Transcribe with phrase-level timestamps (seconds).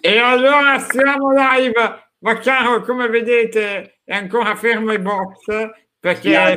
[0.00, 5.68] E allora siamo live, Vaccaro come vedete è ancora fermo i box
[6.00, 6.56] perché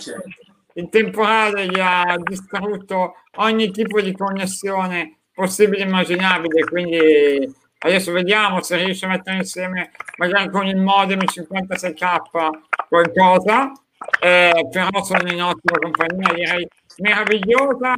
[0.76, 8.62] il temporale gli ha distrutto ogni tipo di connessione possibile e immaginabile, quindi adesso vediamo
[8.62, 12.50] se riesce a mettere insieme magari con il modem 56k
[12.88, 13.74] qualcosa,
[14.22, 16.66] eh, però sono in ottima compagnia, direi
[17.00, 17.96] meravigliosa,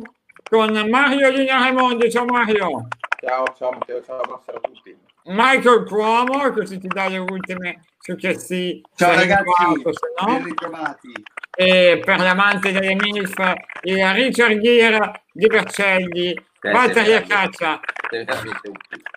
[0.54, 2.12] con Mario Lina Raimondi.
[2.12, 2.88] Ciao Mario!
[3.20, 4.96] Ciao, ciao Matteo, ciao, buonasera a tutti.
[5.24, 10.26] Michael Cuomo, così ti dà le ultime su che si Ciao ragazzi, no?
[10.26, 11.12] ben ritrovati.
[11.58, 17.80] E per l'amante delle MILF, il Richard Ghiera di Vercelli, Walter Caccia.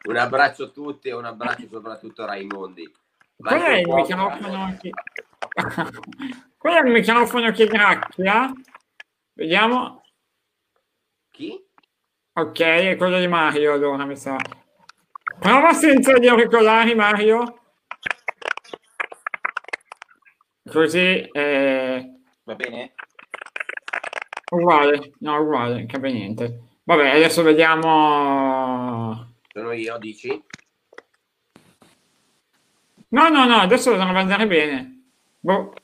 [0.04, 2.90] Un abbraccio a tutti e un abbraccio soprattutto a Raimondi.
[3.36, 4.90] Qual è il microfono che...
[6.56, 8.50] Qual è il microfono che gracchia?
[9.34, 10.00] Vediamo.
[11.36, 11.62] Chi?
[12.32, 14.38] Ok, è quello di Mario allora mi sa.
[15.38, 17.60] Prova senza gli auricolari, Mario.
[20.64, 22.20] Così eh...
[22.42, 22.94] va bene?
[24.50, 26.60] Uguale, no, uguale, non cambia niente.
[26.84, 29.34] Vabbè, adesso vediamo.
[29.52, 30.42] Sono io, dici?
[33.08, 35.02] No, no, no, adesso dovrebbe andare bene.
[35.38, 35.74] Boh.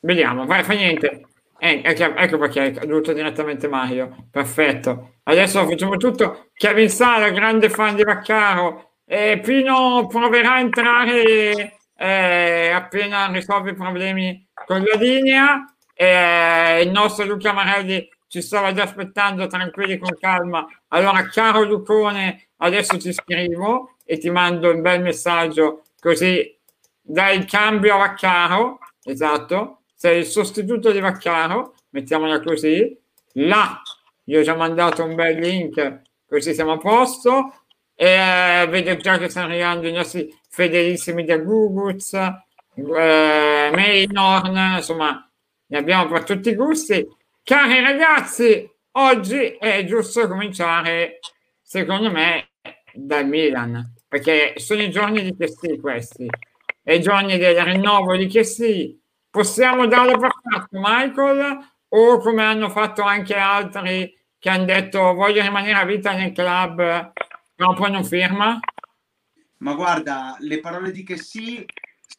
[0.00, 1.28] Vediamo, vai, fa niente.
[1.64, 4.26] Eh, ecco, ecco perché è caduto direttamente Mario.
[4.32, 5.18] Perfetto.
[5.22, 6.48] Adesso facciamo tutto.
[6.54, 8.94] Kevin Sala, grande fan di Vaccaro.
[9.04, 15.64] E Pino proverà a entrare eh, appena risolve i problemi con la linea.
[15.94, 20.66] Eh, il nostro Luca Marelli ci stava già aspettando tranquilli con calma.
[20.88, 26.58] Allora, caro Lucone, adesso ti scrivo e ti mando un bel messaggio così
[27.00, 28.80] dai il cambio a Vaccaro.
[29.04, 32.98] Esatto sei il sostituto di Vaccaro, mettiamola così,
[33.34, 33.80] là
[34.24, 39.16] io ho già mandato un bel link, così siamo a posto, e eh, vedo già
[39.16, 42.32] che stanno arrivando i nostri fedelissimi da Guguz, eh,
[43.72, 45.30] Mainorn, insomma,
[45.66, 47.06] ne abbiamo per tutti i gusti.
[47.44, 51.20] Cari ragazzi, oggi è giusto cominciare,
[51.62, 52.54] secondo me,
[52.92, 56.26] dal Milan, perché sono i giorni di Chessy questi,
[56.86, 59.00] i giorni del rinnovo di Chessy,
[59.32, 65.40] possiamo darlo per fatto, Michael, o come hanno fatto anche altri che hanno detto voglio
[65.40, 67.12] rimanere a vita nel club,
[67.54, 68.60] però poi non firma?
[69.58, 71.64] Ma guarda, le parole di che sì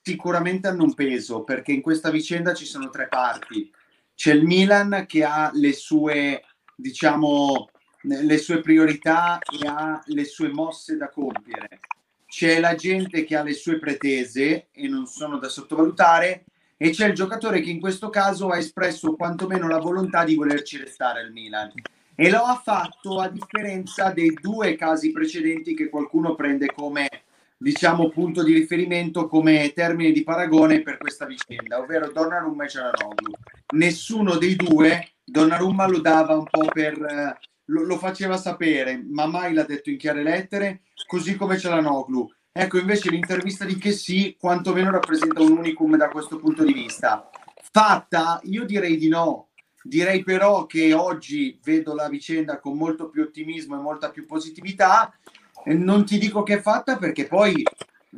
[0.01, 3.71] sicuramente hanno un peso, perché in questa vicenda ci sono tre parti.
[4.15, 6.43] C'è il Milan che ha le sue,
[6.75, 7.69] diciamo,
[8.01, 11.79] le sue priorità e ha le sue mosse da compiere.
[12.25, 16.45] C'è la gente che ha le sue pretese e non sono da sottovalutare
[16.83, 20.77] e c'è il giocatore che in questo caso ha espresso quantomeno la volontà di volerci
[20.77, 21.71] restare al Milan
[22.13, 27.07] e lo ha fatto a differenza dei due casi precedenti che qualcuno prende come
[27.55, 33.31] diciamo punto di riferimento come termine di paragone per questa vicenda, ovvero Donnarumma e Cialanoglu.
[33.75, 36.97] Nessuno dei due, Donnarumma lo dava un po' per
[37.63, 42.77] lo, lo faceva sapere, ma mai l'ha detto in chiare lettere, così come Cialanoglu Ecco,
[42.77, 47.27] invece l'intervista di che sì, quantomeno rappresenta un unicum da questo punto di vista.
[47.71, 48.39] Fatta?
[48.43, 49.49] Io direi di no.
[49.81, 55.11] Direi però che oggi vedo la vicenda con molto più ottimismo e molta più positività.
[55.65, 57.63] Non ti dico che è fatta perché poi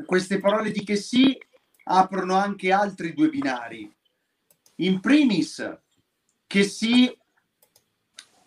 [0.06, 1.38] queste parole di che sì
[1.86, 3.90] aprono anche altri due binari.
[4.80, 5.78] In primis,
[6.46, 7.18] che sì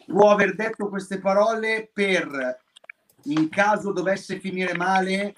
[0.04, 2.60] può aver detto queste parole per,
[3.24, 5.34] in caso dovesse finire male,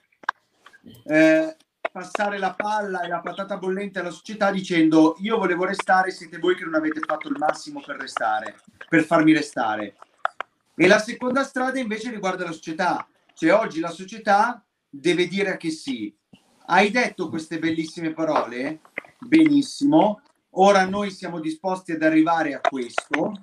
[1.04, 1.56] eh,
[1.90, 6.54] passare la palla e la patata bollente alla società dicendo io volevo restare, siete voi
[6.54, 9.96] che non avete fatto il massimo per restare, per farmi restare.
[10.74, 15.70] E la seconda strada invece riguarda la società, cioè oggi la società deve dire che
[15.70, 16.14] sì.
[16.66, 18.80] Hai detto queste bellissime parole?
[19.18, 20.22] Benissimo.
[20.54, 23.38] Ora noi siamo disposti ad arrivare a questo.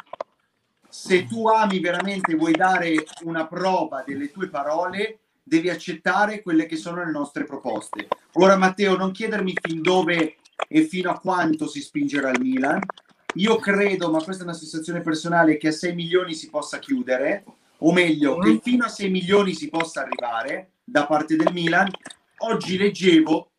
[0.89, 6.75] Se tu ami veramente, vuoi dare una prova delle tue parole, devi accettare quelle che
[6.75, 8.07] sono le nostre proposte.
[8.33, 12.81] Ora Matteo, non chiedermi fin dove e fino a quanto si spingerà il Milan.
[13.35, 17.45] Io credo, ma questa è una sensazione personale, che a 6 milioni si possa chiudere,
[17.79, 21.89] o meglio, che fino a 6 milioni si possa arrivare da parte del Milan.
[22.39, 23.51] Oggi leggevo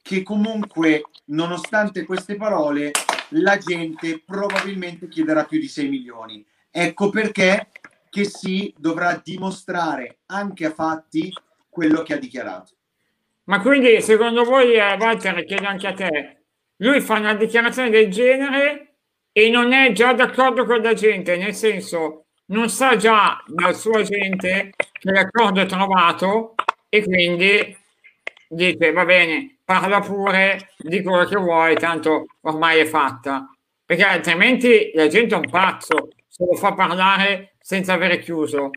[0.00, 2.92] che comunque, nonostante queste parole,
[3.30, 6.44] la gente probabilmente chiederà più di 6 milioni.
[6.70, 7.68] Ecco perché
[8.12, 11.32] che si dovrà dimostrare anche a fatti
[11.70, 12.74] quello che ha dichiarato.
[13.44, 16.42] Ma quindi secondo voi, eh, Walter, chiedo anche a te,
[16.76, 18.96] lui fa una dichiarazione del genere
[19.32, 24.00] e non è già d'accordo con la gente, nel senso non sa già dal suo
[24.00, 26.54] agente che l'accordo è trovato
[26.90, 27.74] e quindi
[28.46, 33.50] dice va bene, parla pure di quello che vuoi, tanto ormai è fatta.
[33.86, 36.10] Perché altrimenti la gente è un pazzo
[36.46, 38.70] lo fa parlare senza avere chiuso.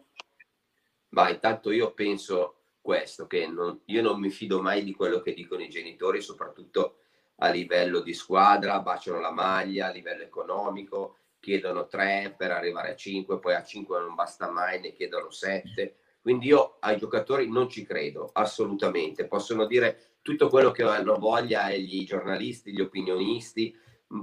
[1.10, 5.34] Ma intanto io penso questo, che non, io non mi fido mai di quello che
[5.34, 6.98] dicono i genitori, soprattutto
[7.38, 12.96] a livello di squadra, baciano la maglia, a livello economico, chiedono tre per arrivare a
[12.96, 15.98] cinque, poi a cinque non basta mai, ne chiedono sette.
[16.22, 19.28] Quindi io ai giocatori non ci credo, assolutamente.
[19.28, 23.78] Possono dire tutto quello che hanno voglia gli giornalisti, gli opinionisti.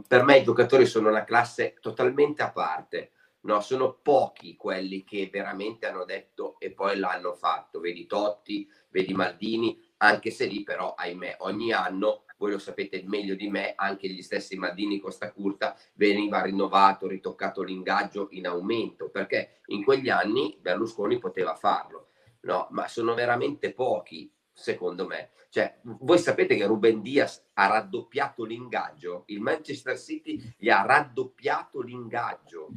[0.07, 3.13] Per me i giocatori sono una classe totalmente a parte.
[3.45, 7.81] No, sono pochi quelli che veramente hanno detto e poi l'hanno fatto.
[7.81, 13.37] Vedi Totti, vedi Maldini, anche se lì però, ahimè, ogni anno voi lo sapete meglio
[13.37, 19.61] di me, anche gli stessi Maldini Costa Curta veniva rinnovato, ritoccato l'ingaggio in aumento, perché
[19.67, 22.09] in quegli anni Berlusconi poteva farlo,
[22.41, 22.67] no?
[22.71, 25.31] Ma sono veramente pochi, secondo me.
[25.51, 31.81] Cioè, voi sapete che Ruben Diaz ha raddoppiato l'ingaggio, il Manchester City gli ha raddoppiato
[31.81, 32.71] l'ingaggio.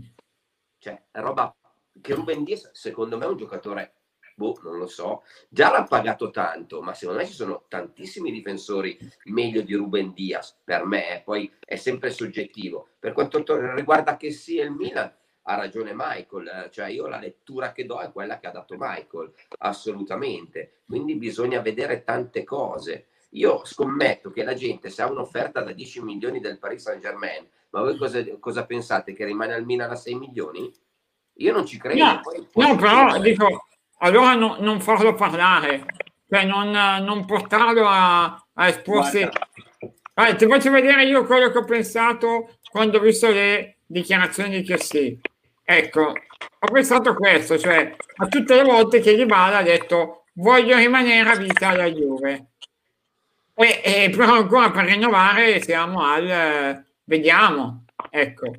[0.86, 1.52] Cioè, roba
[2.00, 3.94] che Ruben Diaz, secondo me, è un giocatore
[4.36, 5.24] boh, non lo so.
[5.50, 10.60] Già l'ha pagato tanto, ma secondo me ci sono tantissimi difensori meglio di Ruben Diaz,
[10.64, 11.22] per me, eh.
[11.22, 12.90] poi è sempre soggettivo.
[13.00, 13.44] Per quanto
[13.74, 15.12] riguarda che sia il Milan,
[15.48, 16.70] ha ragione Michael, eh.
[16.70, 20.82] cioè io la lettura che do è quella che ha dato Michael, assolutamente.
[20.86, 23.08] Quindi bisogna vedere tante cose.
[23.30, 27.50] Io scommetto che la gente, se ha un'offerta da 10 milioni del Paris Saint Germain,
[27.76, 29.14] ma voi cosa, cosa pensate?
[29.14, 30.72] Che rimane al Milan a 6 milioni?
[31.40, 32.02] Io non ci credo.
[32.02, 33.66] No, poi, poi no però dico,
[33.98, 35.86] allora no, non farlo parlare,
[36.30, 39.28] cioè non, non portarlo a, a esporsi.
[40.14, 44.64] Allora, ti faccio vedere io quello che ho pensato quando ho visto le dichiarazioni di
[44.64, 45.20] Chessy.
[45.62, 46.02] Ecco,
[46.60, 51.36] ho pensato questo, cioè a tutte le volte che Dybala ha detto voglio rimanere a
[51.36, 52.52] vita alla Juve.
[53.54, 58.52] E, e, però ancora per rinnovare siamo al vediamo, ecco.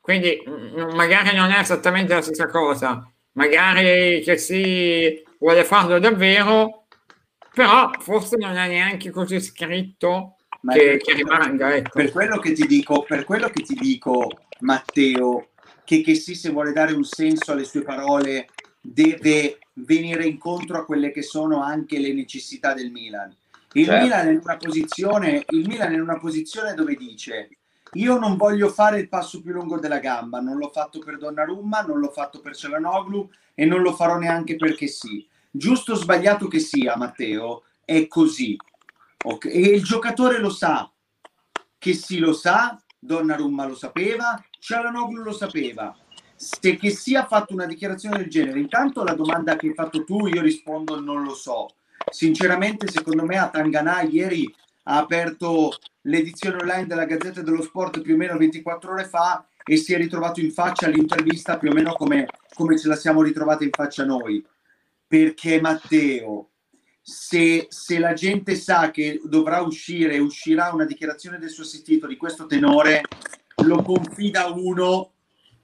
[0.00, 6.86] Quindi mh, magari non è esattamente la stessa cosa, magari che si vuole farlo davvero,
[7.52, 10.36] però forse non è neanche così scritto
[10.70, 11.74] che, che, rimanga.
[11.74, 11.90] Ecco.
[11.94, 14.28] Per quello che ti dico, per quello che ti dico,
[14.60, 15.50] Matteo,
[15.84, 18.48] che, che sì, se vuole dare un senso alle sue parole,
[18.80, 23.34] deve venire incontro a quelle che sono anche le necessità del Milan.
[23.74, 24.02] Il, certo.
[24.04, 27.48] Milan, è in una posizione, il Milan è in una posizione dove dice
[27.94, 31.82] io non voglio fare il passo più lungo della gamba, non l'ho fatto per Donnarumma,
[31.82, 35.26] non l'ho fatto per Celanoglu e non lo farò neanche perché sì.
[35.50, 38.56] Giusto o sbagliato che sia, Matteo, è così.
[39.22, 39.52] Okay?
[39.52, 40.90] E il giocatore lo sa,
[41.76, 45.94] che sì lo sa, Donnarumma lo sapeva, Cialanoglu lo sapeva.
[46.34, 50.26] Se che sia fatto una dichiarazione del genere, intanto la domanda che hai fatto tu,
[50.26, 51.68] io rispondo non lo so.
[52.10, 54.52] Sinceramente, secondo me a Tanganà ieri
[54.84, 59.76] ha aperto l'edizione online della Gazzetta dello Sport più o meno 24 ore fa e
[59.76, 63.64] si è ritrovato in faccia l'intervista più o meno come, come ce la siamo ritrovata
[63.64, 64.44] in faccia noi.
[65.06, 66.48] Perché Matteo,
[67.00, 72.16] se, se, la gente sa che dovrà uscire, uscirà una dichiarazione del suo sentito di
[72.16, 73.02] questo tenore,
[73.64, 75.12] lo confida uno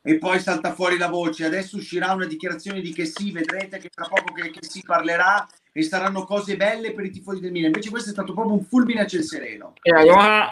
[0.02, 1.46] e poi salta fuori la voce.
[1.46, 5.46] Adesso uscirà una dichiarazione di che sì, vedrete che tra poco che, che si parlerà
[5.72, 7.70] e saranno cose belle per i tifosi del Milan.
[7.70, 9.75] Invece questo è stato proprio un fulmine a ciel sereno.
[9.82, 10.50] E allora,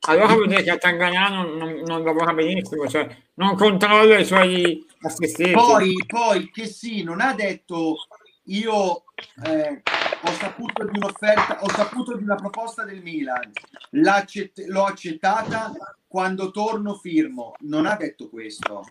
[0.00, 4.86] allora vuol dire che a Tanganà non, non, lavora benissimo, cioè non controlla i suoi
[5.02, 5.52] assistenti.
[5.52, 7.96] Poi, poi che sì, non ha detto
[8.44, 9.02] io
[9.44, 9.82] eh,
[10.22, 13.52] ho saputo di un'offerta, ho saputo di una proposta del Milan,
[13.90, 15.72] l'ho accettata,
[16.08, 17.54] quando torno firmo.
[17.60, 18.84] Non ha detto questo.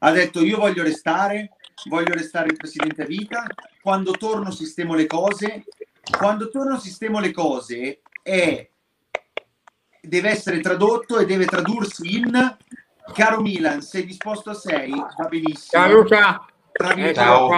[0.00, 1.50] Ha detto io voglio restare,
[1.88, 3.44] voglio restare il presidente vita,
[3.88, 5.64] quando torno sistemo le cose,
[6.18, 8.68] quando torno sistemo le cose è
[10.02, 12.56] deve essere tradotto e deve tradursi in
[13.14, 14.90] caro Milan, sei disposto a 6?
[14.90, 15.82] Va benissimo.
[15.82, 16.46] Ciao Luca.
[17.14, 17.48] Ciao.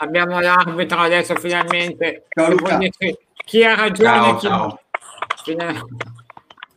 [0.00, 2.26] Abbiamo l'arbitro adesso finalmente.
[2.28, 2.80] Ciao Luca.
[3.44, 4.40] Chi ha ragione?
[4.40, 4.80] Ciao,
[5.44, 5.56] chi...
[5.56, 5.86] ciao.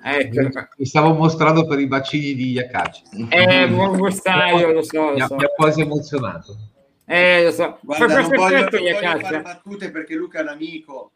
[0.04, 0.68] Ecco.
[0.78, 3.28] Mi stavo mostrando per i bacini di Iacacci.
[3.28, 5.14] Eh, buon gustaio, lo so.
[5.14, 5.36] Lo so.
[5.36, 6.74] mi ha quasi emozionato.
[7.06, 7.80] Eh, lo so.
[7.82, 11.12] Guarda, non voglio, non voglio fare battute perché Luca è un amico,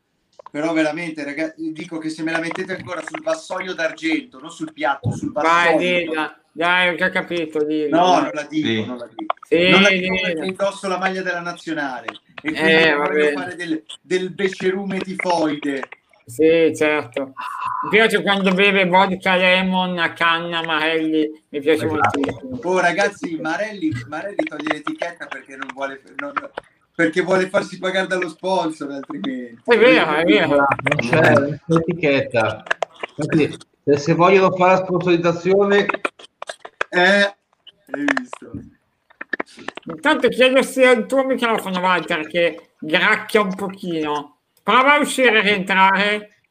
[0.52, 4.72] però veramente, ragazzi, dico che se me la mettete ancora sul vassoio d'argento, non sul
[4.74, 5.78] piatto, sul vassoio.
[5.78, 6.40] Vai, dilla.
[6.52, 7.64] Dai, ho già capito.
[7.64, 7.98] Dilla.
[7.98, 8.86] No, non la dico, sì.
[8.86, 9.36] non la dico.
[9.48, 12.08] Sì, non la dico perché indosso la maglia della nazionale
[12.42, 15.90] e quindi eh, voglio fare del, del bescerume tifoide
[16.30, 17.34] Sì, certo.
[17.84, 22.20] Mi piace quando beve vodka lemon a canna Marelli, mi piace Esatto.
[22.20, 22.60] moltissimo.
[22.64, 26.34] Oh ragazzi, Marelli, Marelli toglie l'etichetta perché non vuole, non-
[26.94, 29.60] perché vuole farsi pagare dallo sponsor altrimenti.
[29.66, 30.48] È vero, è vero.
[30.58, 32.64] Non c'è l'etichetta.
[33.16, 35.86] Infatti, se, se vogliono fare la sponsorizzazione,
[36.92, 37.36] Eh,
[37.92, 38.52] hai visto?
[39.86, 44.39] Intanto chiedo se è il tuo microfono, Walter, che gracchia un pochino.
[44.70, 46.42] Prova a uscire e rientrare.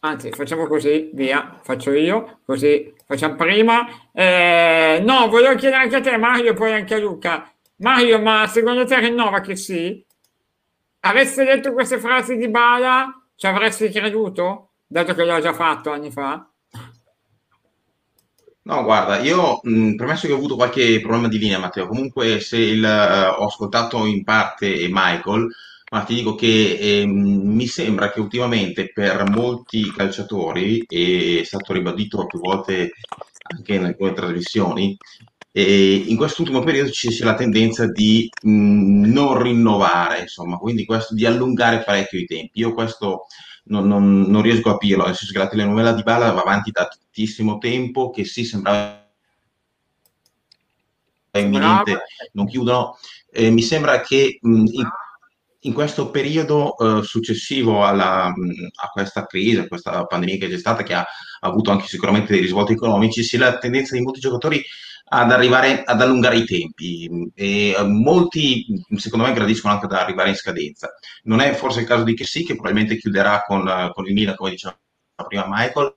[0.00, 3.86] Anzi, facciamo così, via, faccio io, così facciamo prima.
[4.12, 7.48] Eh, no, volevo chiedere anche a te, Mario, poi anche a Luca.
[7.76, 10.04] Mario, ma secondo te rinnova che sì?
[11.02, 14.70] Avessi detto queste frasi di Bala, ci avresti creduto?
[14.84, 16.44] Dato che l'ho già fatto anni fa?
[18.62, 22.56] No, guarda, io mh, premesso che ho avuto qualche problema di linea, Matteo, comunque se
[22.58, 25.48] il, eh, ho ascoltato in parte Michael,
[25.94, 27.10] ma ti dico che ehm,
[27.54, 32.90] mi sembra che ultimamente per molti calciatori, e è stato ribadito più volte
[33.54, 34.96] anche in alcune trasmissioni,
[35.52, 41.14] e in quest'ultimo periodo ci sia la tendenza di mh, non rinnovare, insomma, quindi questo
[41.14, 42.58] di allungare parecchio i tempi.
[42.60, 43.26] Io questo
[43.66, 46.70] non, non- non riesco a capirlo, nel senso che la telenovela di Bala va avanti
[46.72, 49.00] da tantissimo tempo, che sì, sembrava
[51.32, 52.96] imminente, non chiudono.
[53.30, 54.88] Eh, mi sembra che mh, in,
[55.64, 60.82] in questo periodo eh, successivo alla, a questa crisi, a questa pandemia che c'è stata,
[60.82, 64.62] che ha, ha avuto anche sicuramente dei risvolti economici, sia la tendenza di molti giocatori
[65.06, 68.66] ad arrivare ad allungare i tempi e eh, molti,
[68.96, 70.90] secondo me, gradiscono anche ad arrivare in scadenza.
[71.24, 74.12] Non è forse il caso di che sì, che probabilmente chiuderà con, eh, con il
[74.12, 74.76] Milan, come diceva
[75.22, 75.94] prima Michael,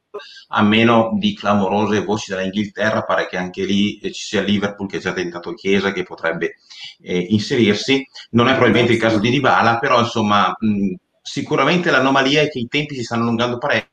[0.49, 4.97] a meno di clamorose voci dall'Inghilterra, pare che anche lì eh, ci sia Liverpool che
[4.97, 6.55] ha già tentato Chiesa che potrebbe
[7.01, 8.07] eh, inserirsi.
[8.31, 12.67] Non è probabilmente il caso di Dybala, però insomma mh, sicuramente l'anomalia è che i
[12.67, 13.89] tempi si stanno allungando parecchio,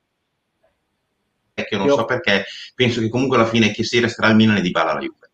[1.71, 4.61] non Io- so perché, penso che comunque alla fine che si resterà il Milan e
[4.61, 5.29] Dybala la Juve.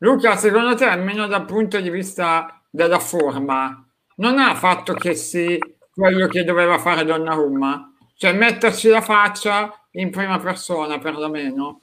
[0.00, 3.84] Luca, secondo te, almeno dal punto di vista della forma,
[4.16, 5.58] non ha fatto che sì
[5.92, 7.87] quello che doveva fare Donnarumma?
[8.20, 11.80] Cioè metterci la faccia in prima persona, perlomeno?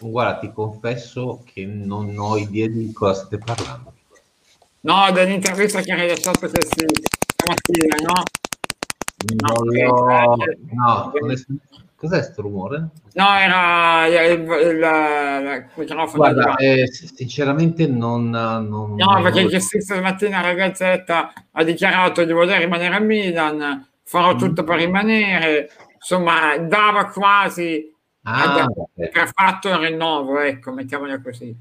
[0.00, 3.94] guarda, ti confesso che non ho idea di cosa state parlando.
[4.80, 8.22] No, dell'intervista che ha rilasciato stamattina, no?
[9.34, 11.38] No, eh, l'ho- eh, no, eh, è-
[11.96, 12.88] cos'è sto rumore?
[13.14, 16.16] No, era il, il- il- microfono.
[16.18, 18.28] Guarda, eh, sinceramente non...
[18.28, 23.88] non No, perché il che stamattina la Gazzetta ha dichiarato di voler rimanere a Milan,
[24.08, 24.38] farò Mm.
[24.38, 31.54] tutto per rimanere, insomma, dava quasi Ah, per fatto il rinnovo, ecco, mettiamola così.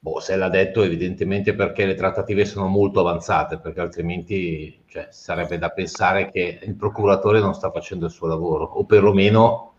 [0.00, 5.58] Boh, se l'ha detto evidentemente perché le trattative sono molto avanzate, perché altrimenti cioè, sarebbe
[5.58, 9.74] da pensare che il procuratore non sta facendo il suo lavoro, o perlomeno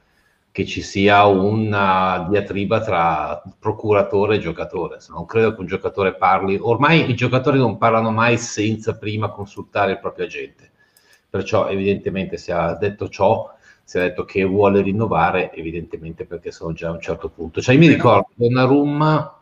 [0.52, 5.00] che ci sia una diatriba tra procuratore e giocatore.
[5.00, 9.30] Se non credo che un giocatore parli, ormai i giocatori non parlano mai senza prima
[9.30, 10.69] consultare il proprio agente.
[11.30, 16.74] Perciò evidentemente se ha detto ciò, si è detto che vuole rinnovare, evidentemente perché sono
[16.74, 17.62] già a un certo punto.
[17.62, 19.40] Cioè, io mi ricordo Donnarumma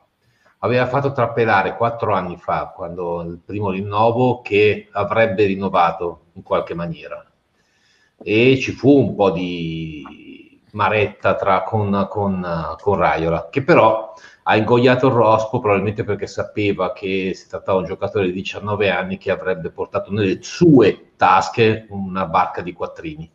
[0.60, 6.74] aveva fatto trapelare quattro anni fa, quando il primo rinnovo, che avrebbe rinnovato in qualche
[6.74, 7.24] maniera.
[8.20, 14.14] E ci fu un po' di maretta tra, con, con, con Raiola, che però
[14.50, 18.90] ha ingoiato il rospo probabilmente perché sapeva che si trattava di un giocatore di 19
[18.90, 23.30] anni che avrebbe portato nelle sue tasche una barca di quattrini.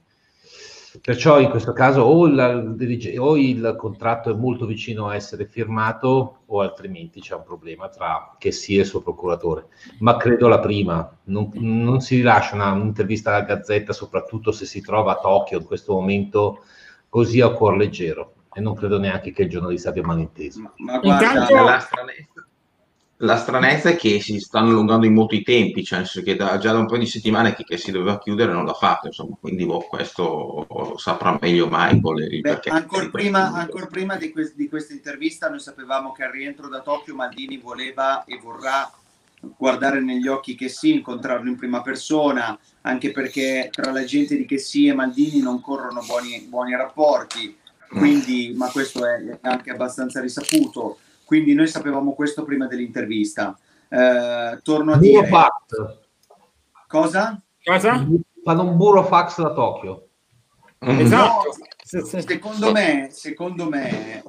[1.03, 6.41] Perciò in questo caso o il, o il, contratto è molto vicino a essere firmato
[6.47, 9.67] o altrimenti c'è un problema tra che sia il suo procuratore.
[9.99, 14.81] Ma credo la prima, non, non si rilascia una, un'intervista alla Gazzetta, soprattutto se si
[14.81, 16.63] trova a Tokyo in questo momento
[17.09, 20.61] così a cuor leggero e non credo neanche che il giornalista abbia malinteso.
[20.61, 22.47] Ma, ma guarda, Intanto- La stranezza,
[23.23, 26.37] la stranezza è che si stanno allungando in molto i tempi, cioè nel senso che
[26.37, 29.07] da- già da un paio di settimane che, che si doveva chiudere non l'ha fatto,
[29.07, 32.29] insomma, quindi boh, questo lo saprà meglio Michael.
[32.29, 36.33] Beh, perché ancora prima, ancor prima di, que- di questa intervista noi sapevamo che al
[36.33, 38.91] rientro da Tokyo Maldini voleva e vorrà
[39.57, 44.47] guardare negli occhi che sì, incontrarlo in prima persona, anche perché tra la gente di
[44.47, 47.57] che sì e Maldini non corrono buoni, buoni rapporti,
[47.93, 53.57] quindi, ma questo è anche abbastanza risaputo, quindi noi sapevamo questo prima dell'intervista.
[53.89, 55.21] Eh, torno a dire...
[55.21, 55.99] Burofax.
[56.87, 57.43] Cosa?
[57.63, 58.07] Cosa?
[58.43, 60.09] Fanno un burofax da Tokyo.
[60.79, 61.55] Esatto.
[61.91, 64.23] No, secondo me, secondo me,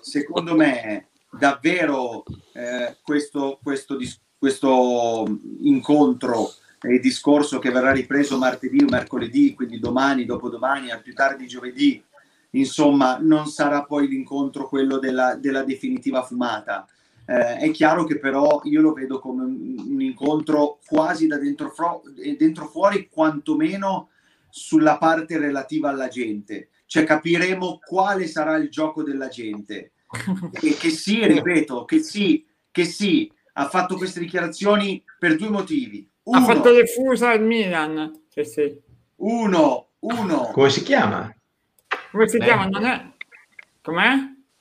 [0.00, 2.22] secondo me, davvero
[2.54, 3.98] eh, questo, questo,
[4.38, 5.26] questo
[5.60, 6.50] incontro
[6.82, 12.02] il discorso che verrà ripreso martedì o mercoledì, quindi domani, dopodomani, al più tardi giovedì,
[12.50, 16.86] insomma, non sarà poi l'incontro quello della, della definitiva fumata.
[17.26, 21.68] Eh, è chiaro che però io lo vedo come un, un incontro quasi da dentro,
[21.70, 22.02] fro-
[22.38, 24.08] dentro fuori, quantomeno
[24.48, 26.70] sulla parte relativa alla gente.
[26.86, 29.92] Cioè capiremo quale sarà il gioco della gente.
[30.52, 36.08] E che sì, ripeto, che sì, che sì, ha fatto queste dichiarazioni per due motivi.
[36.22, 38.24] Uno, ha fatto le fusa al Milan.
[38.30, 38.74] Che sì.
[39.16, 40.50] Uno, uno.
[40.52, 41.30] Come si chiama?
[42.10, 42.54] Come si Benji.
[42.54, 42.68] chiama?
[42.68, 43.10] Non è...
[43.82, 44.14] Com'è?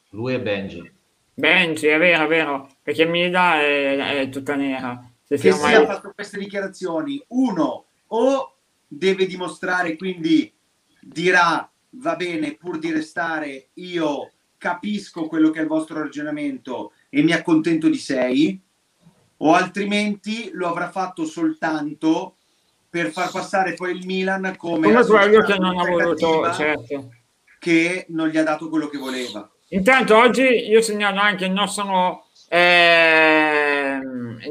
[0.10, 0.92] Lui è Benji.
[1.34, 5.00] Benji, è vero, è vero, perché Mida è, è tutta nera.
[5.24, 5.76] Se che mai...
[5.76, 8.56] ha fatto queste dichiarazioni, uno, o
[8.88, 10.52] deve dimostrare, quindi
[11.00, 17.22] dirà, va bene, pur di restare, io capisco quello che è il vostro ragionamento e
[17.22, 18.60] mi accontento di sei,
[19.38, 22.38] o altrimenti lo avrà fatto soltanto
[22.90, 27.12] per far passare poi il Milan come, come quello che non ha voluto, certo
[27.68, 29.50] che non gli ha dato quello che voleva.
[29.70, 34.00] Intanto oggi io segnalo anche il nostro eh,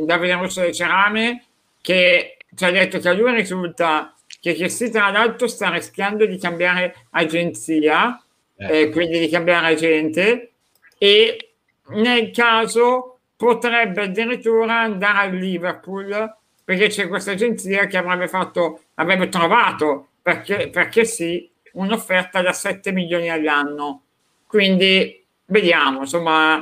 [0.04, 1.44] Davide Russo del Cerame
[1.80, 6.36] che ci ha detto che a lui risulta che Chessi tra l'altro sta rischiando di
[6.36, 8.22] cambiare agenzia,
[8.54, 8.82] eh.
[8.82, 10.50] Eh, quindi di cambiare agente
[10.98, 11.52] e
[11.88, 19.30] nel caso potrebbe addirittura andare al Liverpool perché c'è questa agenzia che avrebbe fatto, avrebbe
[19.30, 24.02] trovato perché, perché sì un'offerta da 7 milioni all'anno.
[24.46, 26.60] Quindi vediamo, insomma,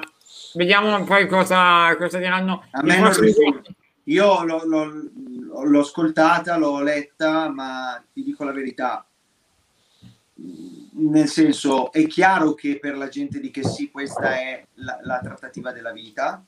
[0.54, 2.66] vediamo poi cosa, cosa diranno.
[2.71, 3.12] A me non
[4.04, 5.11] Io l'ho, l'ho,
[5.64, 9.06] l'ho ascoltata, l'ho letta, ma ti dico la verità.
[10.97, 15.21] Nel senso, è chiaro che per la gente di che sì, questa è la, la
[15.21, 16.44] trattativa della vita,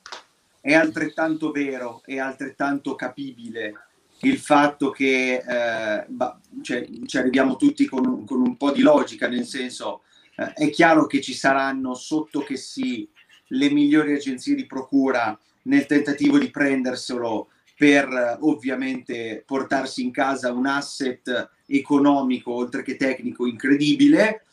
[0.61, 3.86] è altrettanto vero e altrettanto capibile
[4.21, 9.27] il fatto che eh, bah, cioè, ci arriviamo tutti con, con, un po' di logica,
[9.27, 10.01] nel senso
[10.35, 13.07] eh, è chiaro che ci saranno sotto che sì
[13.49, 20.65] le migliori agenzie di procura nel tentativo di prenderselo per ovviamente portarsi in casa un
[20.65, 24.45] asset economico oltre che tecnico incredibile.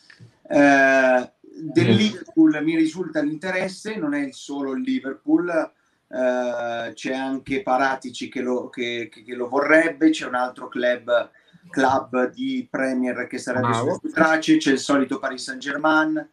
[0.46, 1.94] Eh, del.
[1.94, 5.72] Liverpool mi risulta l'interesse, non è solo il Liverpool,
[6.14, 11.30] eh, c'è anche Paratici che lo, che, che lo, vorrebbe, c'è un altro club,
[11.70, 13.98] club di Premier che sarebbe wow.
[13.98, 16.30] su tracce, c'è il solito Paris Saint Germain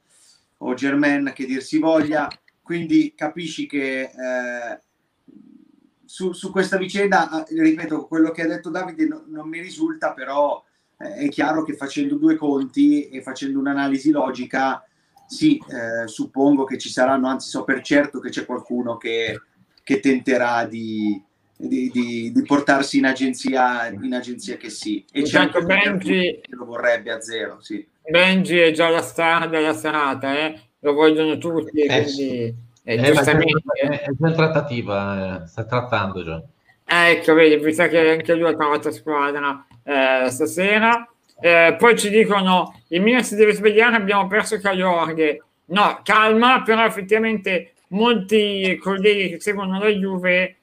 [0.58, 2.28] o Germain che dir si voglia,
[2.62, 4.80] quindi capisci che eh,
[6.06, 10.14] su, su, questa vicenda, eh, ripeto, quello che ha detto Davide no, non mi risulta,
[10.14, 10.64] però
[11.00, 14.86] eh, è chiaro che facendo due conti e facendo un'analisi logica,
[15.26, 19.40] sì, eh, suppongo che ci saranno, anzi so per certo che c'è qualcuno che
[19.84, 21.22] che tenterà di,
[21.56, 25.06] di, di, di, portarsi in agenzia, in agenzia che sì.
[25.12, 27.86] E c'è anche Benji che lo vorrebbe a zero, sì.
[28.08, 30.60] Benji è già la star della serata, eh?
[30.80, 33.62] lo vogliono tutti, eh, quindi eh, eh, giustamente...
[33.74, 36.42] È, è già in trattativa, eh, sta trattando già.
[36.86, 41.08] Eh, ecco, vedi, mi sa che anche lui ha trovato squadra eh, stasera.
[41.40, 45.44] Eh, poi ci dicono il Milan si deve svegliare, abbiamo perso Cagliorghe.
[45.68, 50.58] No, calma, però effettivamente molti colleghi che seguono la Juve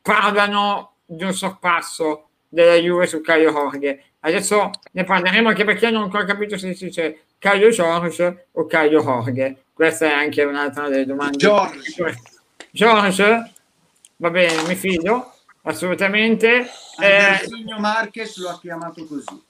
[0.00, 4.02] parlano di un sorpasso della Juve su Caio Jorge.
[4.20, 8.66] Adesso ne parleremo anche perché non ho ancora capito se si dice Caio George o
[8.66, 9.64] Caio Jorge.
[9.72, 11.36] Questa è anche un'altra delle domande.
[11.36, 12.20] George.
[12.70, 13.52] George?
[14.16, 16.70] Va bene, mi fido, assolutamente.
[16.96, 19.42] Andersinho eh, Marquez lo ha chiamato così.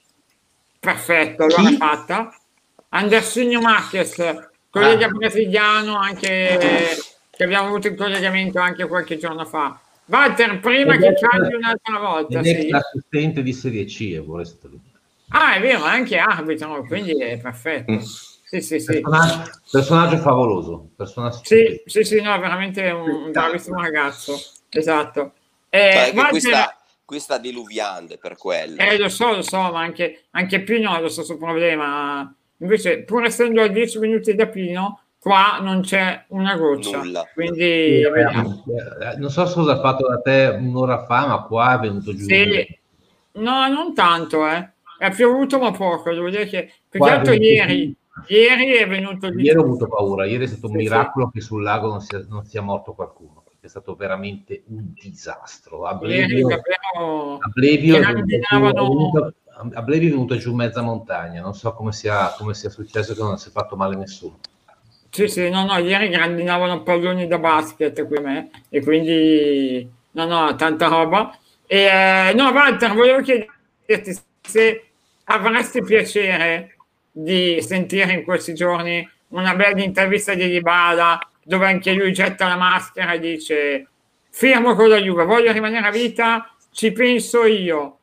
[0.79, 2.35] Perfetto, allora fatta.
[2.89, 4.15] Andersinho Marquez,
[4.69, 5.09] collega ah.
[5.09, 6.97] brasiliano, anche
[7.35, 9.79] che abbiamo avuto in collegamento anche qualche giorno fa.
[10.05, 12.39] Walter, prima ed che cambi un'altra volta.
[12.39, 12.69] Ed sì.
[12.69, 14.69] l'assistente di Serie C, vorreste
[15.29, 17.91] Ah, è vero, anche arbitro, quindi è perfetto.
[17.91, 17.99] Mm.
[17.99, 19.01] Sì, sì, sì.
[19.01, 20.89] Personaggio, personaggio favoloso.
[20.95, 24.39] Personaggio sì, sì, sì, no, veramente un, un bravissimo ragazzo.
[24.69, 25.33] Esatto.
[25.69, 28.77] Eh, Walter, qui, sta, qui sta diluviando per quello.
[28.77, 32.33] Eh, lo so, lo so, ma anche, anche Pino ha lo stesso problema.
[32.59, 36.99] Invece, pur essendo a 10 minuti da Pino, qua non c'è una goccia.
[36.99, 37.27] Nulla.
[37.33, 42.13] Quindi sì, non so cosa ha fatto da te un'ora fa, ma qua è venuto
[42.13, 42.25] giù.
[42.25, 42.79] Sì.
[43.33, 44.73] No, non tanto, eh.
[44.99, 47.95] È piovuto ma poco, devo dire che più che altro ieri,
[48.27, 49.39] ieri è venuto giù.
[49.39, 51.31] Ieri ho avuto paura, ieri è stato un sì, miracolo sì.
[51.39, 55.85] che sul lago non sia, non sia morto qualcuno è stato veramente un disastro.
[55.85, 56.61] A Blevio, a
[57.51, 59.33] Blevio, è, venuto,
[59.73, 63.21] a Blevio è venuto giù mezza montagna, non so come sia, come sia successo che
[63.21, 64.37] non si è fatto male nessuno.
[65.15, 70.53] Sì, sì, no, no, ieri grandinavano palloni da basket qui me e quindi, no, no,
[70.57, 71.33] tanta roba.
[71.65, 74.83] E, no, Walter, volevo chiederti se
[75.23, 76.75] avresti piacere
[77.09, 82.57] di sentire in questi giorni una bella intervista di Dybala dove anche lui getta la
[82.57, 83.87] maschera e dice
[84.31, 87.99] firmo con la Juve, voglio rimanere a vita, ci penso io.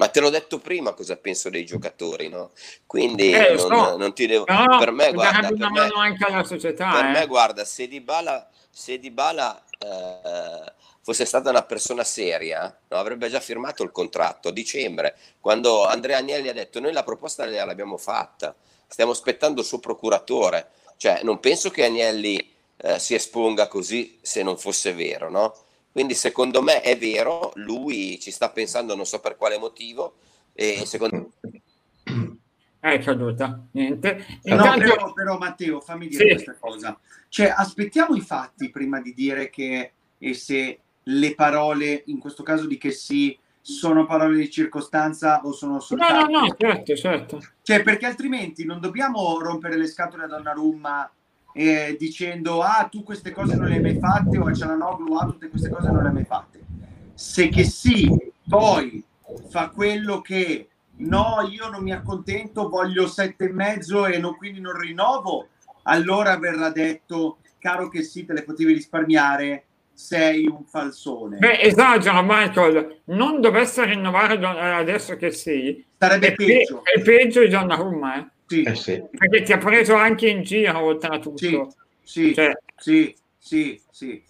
[0.00, 2.52] Ma te l'ho detto prima cosa penso dei giocatori, no?
[2.86, 3.96] Quindi Eh, non, so.
[3.98, 4.46] non ti devo...
[4.48, 6.90] No, per me, guarda, per una me, mano anche alla società.
[6.90, 7.10] per eh.
[7.10, 13.40] me, guarda, se Dybala, se Dybala eh, fosse stata una persona seria, no, avrebbe già
[13.40, 18.54] firmato il contratto a dicembre, quando Andrea Agnelli ha detto noi la proposta l'abbiamo fatta,
[18.86, 20.70] stiamo aspettando il suo procuratore.
[20.96, 25.54] Cioè, non penso che Agnelli eh, si esponga così se non fosse vero, no?
[25.92, 30.14] Quindi secondo me è vero, lui ci sta pensando non so per quale motivo
[30.52, 31.32] e secondo
[32.80, 34.24] È caduta, niente.
[34.44, 36.44] No, però, però, Matteo, fammi dire Sì.
[36.44, 36.98] questa cosa.
[37.28, 42.66] Cioè, aspettiamo i fatti prima di dire che e se le parole, in questo caso
[42.66, 46.30] di che sì, sono parole di circostanza o sono no, no, soltanto...
[46.30, 47.42] no, certo, certo.
[47.62, 51.10] Cioè, perché altrimenti non dobbiamo rompere le scatole a Donnarumma
[51.52, 55.26] eh, dicendo ah, tu queste cose non le hai mai fatte o a Cialanoglu ah,
[55.26, 56.60] tutte queste cose non le hai mai fatte.
[57.14, 58.08] Se che sì,
[58.48, 59.04] poi
[59.48, 64.60] fa quello che no, io non mi accontento, voglio sette e mezzo e non- quindi
[64.60, 65.48] non rinnovo,
[65.84, 71.38] allora verrà detto, caro che sì, te le potevi risparmiare, sei un falsone.
[71.38, 76.82] Beh, esagera Michael, non dovesse rinnovare eh, adesso che sì, Sarebbe è, pe- peggio.
[76.84, 78.26] è peggio di Donnarumma, eh?
[78.50, 79.00] Sì, Eh sì.
[79.16, 81.36] perché ti ha preso anche in giro oltre a tutto.
[81.36, 81.64] sì,
[82.02, 84.24] sì, Cioè, sì, sì, sì,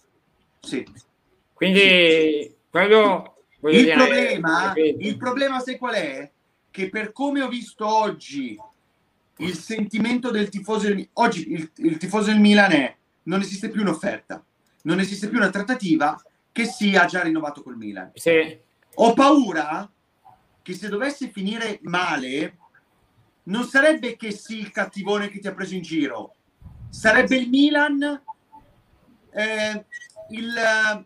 [0.59, 0.85] sì.
[1.53, 5.07] quindi quello Il problema, peggio.
[5.07, 6.31] il problema sai qual è?
[6.69, 8.55] Che per come ho visto oggi
[9.37, 13.81] il sentimento del tifoso del, oggi il, il tifoso del Milan è non esiste più
[13.81, 14.45] un'offerta,
[14.83, 18.11] non esiste più una trattativa che sia già rinnovato col Milan.
[18.13, 18.55] Sì.
[18.95, 19.91] Ho paura
[20.61, 22.57] che se dovesse finire male
[23.43, 26.35] non sarebbe che sì il cattivone che ti ha preso in giro,
[26.89, 28.21] sarebbe il Milan
[29.31, 29.85] eh,
[30.29, 31.05] il, eh,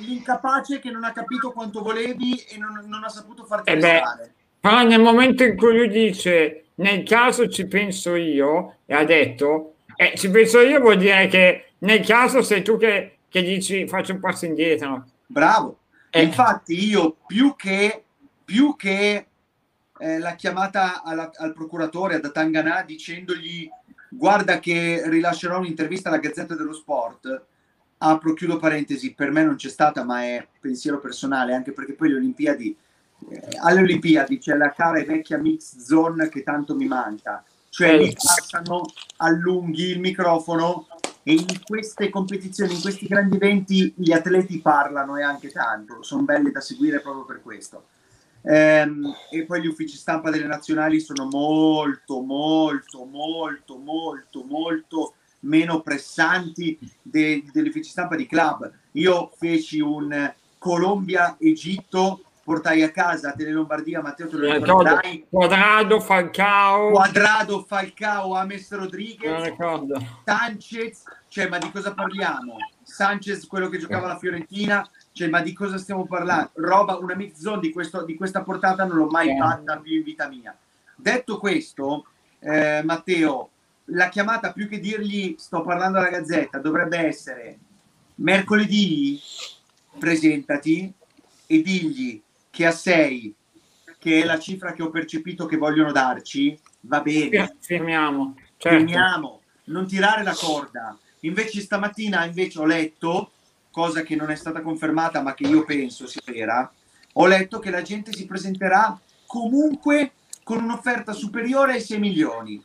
[0.00, 4.34] l'incapace che non ha capito quanto volevi e non, non ha saputo farti Eh restare.
[4.60, 9.74] Però nel momento in cui lui dice nel caso ci penso io, e ha detto,
[9.96, 14.12] eh, ci penso io vuol dire che nel caso sei tu che, che dici faccio
[14.12, 15.06] un passo indietro.
[15.26, 15.78] Bravo.
[16.10, 16.22] Eh.
[16.22, 18.04] Infatti io più che,
[18.44, 19.26] più che
[20.02, 23.70] eh, la chiamata alla- al procuratore, ad Atangana, dicendogli
[24.08, 27.44] guarda che rilascerò un'intervista alla Gazzetta dello Sport,
[27.98, 32.08] apro, chiudo parentesi, per me non c'è stata, ma è pensiero personale, anche perché poi
[32.08, 32.76] le Olimpiadi,
[33.30, 37.96] eh, alle Olimpiadi c'è la cara e vecchia mix zone che tanto mi manca, cioè
[37.96, 38.84] lì passano,
[39.18, 40.88] allunghi il microfono
[41.22, 46.22] e in queste competizioni, in questi grandi eventi, gli atleti parlano e anche tanto, sono
[46.22, 47.84] belle da seguire proprio per questo.
[48.42, 55.80] Ehm, e poi gli uffici stampa delle nazionali sono molto, molto, molto, molto, molto meno
[55.80, 58.70] pressanti de- degli uffici stampa di club.
[58.92, 66.00] Io feci un Colombia-Egitto, portai a casa Tele Lombardia, Matteo te lo ricordo ricorderai, Quadrado,
[66.00, 69.54] Falcao, Quadrado, Falcao, Ames Rodriguez.
[70.24, 72.56] Sanchez, cioè ma di cosa parliamo?
[72.82, 76.50] Sanchez, quello che giocava alla Fiorentina, cioè ma di cosa stiamo parlando?
[76.54, 79.36] Roba, una mix zone di, questo, di questa portata non l'ho mai Eh.
[79.36, 80.56] fatta più in vita mia.
[80.96, 82.06] Detto questo,
[82.40, 83.50] eh, Matteo,
[83.86, 87.58] la chiamata più che dirgli sto parlando alla Gazzetta dovrebbe essere
[88.16, 89.20] mercoledì
[89.98, 90.92] presentati
[91.46, 92.20] e digli
[92.52, 93.34] che a 6
[93.98, 98.34] che è la cifra che ho percepito che vogliono darci va bene Firmiamo.
[98.58, 98.78] Certo.
[98.78, 100.96] Firmiamo, non tirare la corda.
[101.20, 103.30] Invece stamattina invece ho letto,
[103.70, 106.70] cosa che non è stata confermata ma che io penso sia vera,
[107.14, 110.12] ho letto che la gente si presenterà comunque
[110.42, 112.62] con un'offerta superiore ai 6 milioni.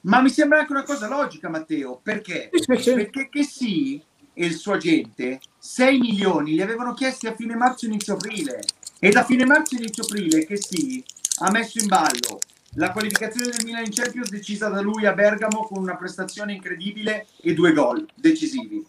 [0.00, 2.50] Ma mi sembra anche una cosa logica, Matteo, perché?
[2.66, 7.86] Perché che sì e il suo agente 6 milioni li avevano chiesti a fine marzo
[7.86, 8.62] inizio aprile
[8.98, 11.02] e da fine marzo inizio aprile che sì
[11.40, 12.40] ha messo in ballo
[12.72, 17.26] la qualificazione del Milan in Champions decisa da lui a Bergamo con una prestazione incredibile
[17.40, 18.86] e due gol decisivi.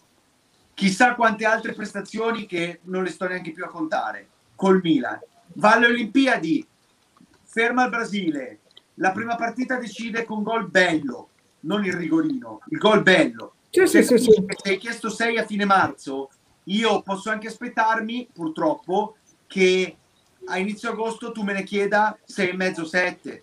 [0.74, 5.18] Chissà quante altre prestazioni che non le sto neanche più a contare col Milan.
[5.54, 6.64] Va alle Olimpiadi,
[7.42, 8.60] ferma il Brasile.
[8.94, 13.54] La prima partita decide con gol bello, non il rigorino, il gol bello.
[13.70, 14.30] Sì, sì, sì, sì.
[14.30, 16.30] Se hai chiesto 6 a fine marzo,
[16.64, 19.96] io posso anche aspettarmi, purtroppo, che
[20.50, 23.42] a inizio agosto tu me ne chieda 6 e mezzo 7.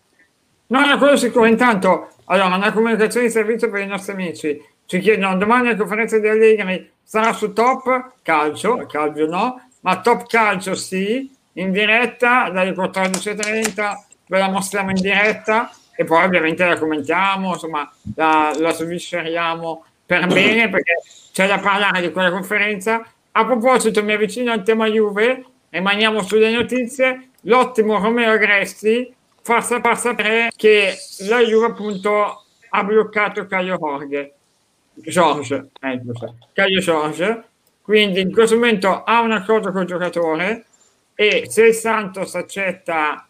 [0.67, 1.45] No, no, quello sicuro.
[1.45, 4.61] Intanto, allora, una comunicazione di servizio per i nostri amici.
[4.85, 10.27] Ci chiedono domani la conferenza di Allegri sarà su top calcio, calcio no, ma Top
[10.27, 13.95] Calcio sì, in diretta dalle 14.30
[14.27, 20.27] ve la mostriamo in diretta e poi ovviamente la commentiamo, insomma la, la svisceriamo per
[20.27, 23.05] bene perché c'è da parlare di quella conferenza.
[23.31, 25.45] A proposito, mi avvicino al tema Juve,
[25.77, 30.95] rimaniamo sulle notizie, l'ottimo Romeo Agresti fa, sapere che
[31.27, 34.33] la Juve appunto ha bloccato Caio Jorge,
[34.95, 36.01] George, eh,
[36.53, 37.43] Caio George,
[37.81, 40.65] quindi in questo momento ha un accordo col giocatore
[41.15, 43.27] e se il Santos accetta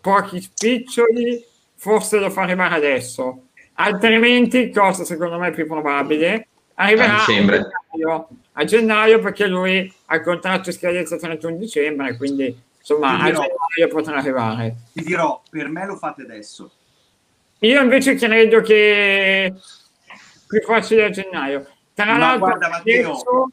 [0.00, 1.42] pochi spiccioli
[1.76, 3.42] forse lo fa arrivare adesso.
[3.74, 10.22] Altrimenti cosa secondo me più probabile arriverà a gennaio, a gennaio perché lui ha il
[10.22, 14.76] contratto scadenza 31 dicembre quindi insomma dirò, a gennaio potrà arrivare.
[14.92, 16.70] Ti dirò per me lo fate adesso.
[17.60, 19.52] Io invece credo che
[20.46, 21.66] più facile a gennaio.
[21.94, 23.50] Tra l'altro adesso,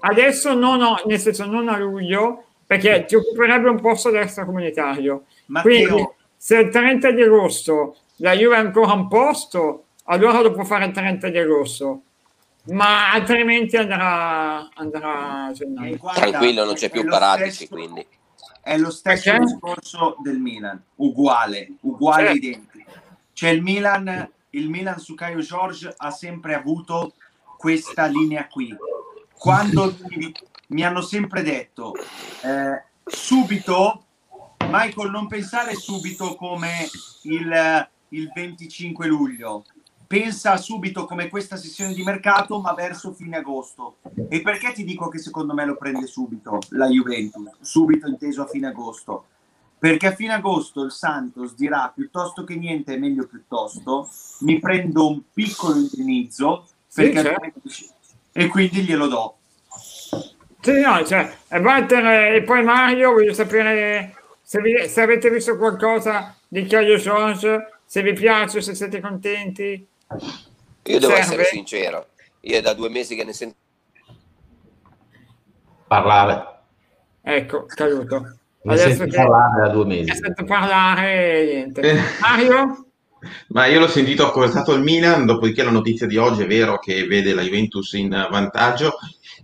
[0.00, 5.86] adesso non ho nel senso non a luglio perché ti occuperebbe un posto dell'extracomunitario Matteo.
[5.86, 10.64] quindi se il 30 di agosto la Juve ha ancora un posto allora lo può
[10.64, 12.02] fare il 30 di agosto
[12.66, 15.98] ma altrimenti andrà, andrà a gennaio.
[16.14, 18.06] Tranquillo, non c'è più Paratici, quindi.
[18.62, 19.44] È lo stesso Perché?
[19.44, 22.46] discorso del Milan, uguale, uguale certo.
[22.46, 22.90] identico.
[23.34, 27.12] C'è il Milan, il Milan su Caio George ha sempre avuto
[27.58, 28.74] questa linea qui.
[29.36, 30.32] Quando mi,
[30.68, 34.04] mi hanno sempre detto eh, subito,
[34.66, 36.88] Michael, non pensare subito come
[37.24, 39.64] il, il 25 luglio,
[40.14, 43.96] pensa subito come questa sessione di mercato, ma verso fine agosto.
[44.28, 47.50] E perché ti dico che secondo me lo prende subito la Juventus?
[47.60, 49.24] Subito inteso a fine agosto.
[49.76, 54.08] Perché a fine agosto il Santos dirà piuttosto che niente è meglio piuttosto,
[54.40, 57.50] mi prendo un piccolo indennizzo sì, certo.
[58.30, 59.36] e quindi glielo do.
[60.60, 66.36] Sì, no, cioè, Walter e poi Mario, voglio sapere se, vi, se avete visto qualcosa
[66.46, 67.44] di Caio Jones,
[67.84, 69.88] se vi piace, se siete contenti.
[70.08, 71.18] Io devo Serve?
[71.18, 72.08] essere sincero,
[72.40, 73.56] io è da due mesi che ne sento
[75.86, 76.52] parlare.
[77.22, 78.20] Ecco, caduto.
[78.62, 80.14] Ne Adesso che parlare da due mesi.
[80.14, 81.80] Sento parlare niente.
[81.80, 82.00] Eh.
[82.20, 82.86] Mario?
[83.48, 87.06] Ma io l'ho sentito accorzato il Milan, dopodiché la notizia di oggi è vero che
[87.06, 88.98] vede la Juventus in vantaggio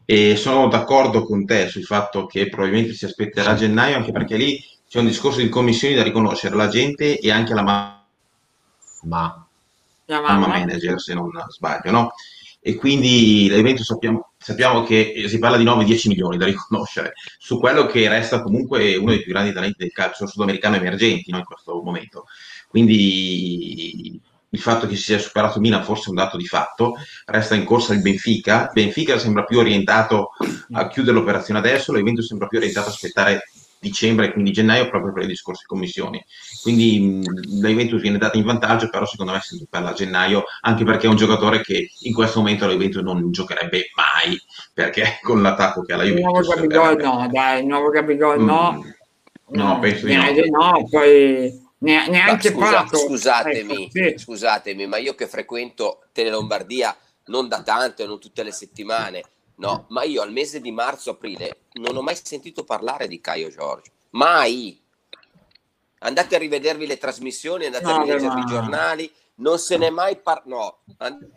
[0.05, 4.37] e sono d'accordo con te sul fatto che probabilmente si aspetterà a gennaio, anche perché
[4.37, 8.05] lì c'è un discorso di commissioni da riconoscere la gente e anche la ma.
[9.05, 9.47] ma
[10.11, 12.13] la mamma manager se non sbaglio, no?
[12.63, 17.87] E quindi l'evento sappiamo, sappiamo che si parla di 9-10 milioni da riconoscere su quello
[17.87, 21.81] che resta comunque uno dei più grandi talenti del calcio sudamericano emergenti no, in questo
[21.83, 22.27] momento.
[22.69, 24.21] Quindi
[24.53, 26.97] il fatto che si sia superato Milan forse è un dato di fatto,
[27.27, 30.33] resta in corsa il Benfica, Benfica sembra più orientato
[30.73, 33.45] a chiudere l'operazione adesso, l'evento sembra più orientato a aspettare
[33.81, 36.23] dicembre e quindi gennaio proprio per i discorsi commissioni.
[36.63, 40.45] Quindi mh, la Juventus viene data in vantaggio, però secondo me si parla a gennaio,
[40.61, 44.39] anche perché è un giocatore che in questo momento la Juventus non giocherebbe mai,
[44.75, 46.47] perché con l'attacco che ha la Juventus...
[46.47, 48.85] Il nuovo Gabigol no, dai, il nuovo Gabigol no.
[48.85, 50.31] Mm, no, penso di no.
[50.51, 50.89] no.
[50.89, 52.99] poi neanche scusa, Pato.
[52.99, 54.19] Scusatemi, ecco, sì.
[54.19, 56.95] scusatemi, ma io che frequento Tele Lombardia
[57.27, 59.23] non da tanto e non tutte le settimane,
[59.61, 63.93] No, ma io al mese di marzo-aprile non ho mai sentito parlare di Caio Giorgio.
[64.11, 64.81] Mai.
[65.99, 70.17] Andate a rivedervi le trasmissioni, andate no, a rileggervi i giornali, non se n'è mai
[70.17, 70.81] parlato.
[70.87, 70.95] No.
[70.97, 71.31] And-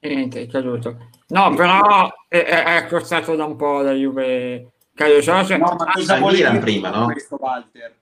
[0.00, 1.08] Niente, è caduto.
[1.28, 5.56] No, però è, è, costato da un po' la Juve Caio Giorgio.
[5.56, 7.06] No, ma cosa ah, vuole dire prima, no?
[7.06, 7.96] questo Walter?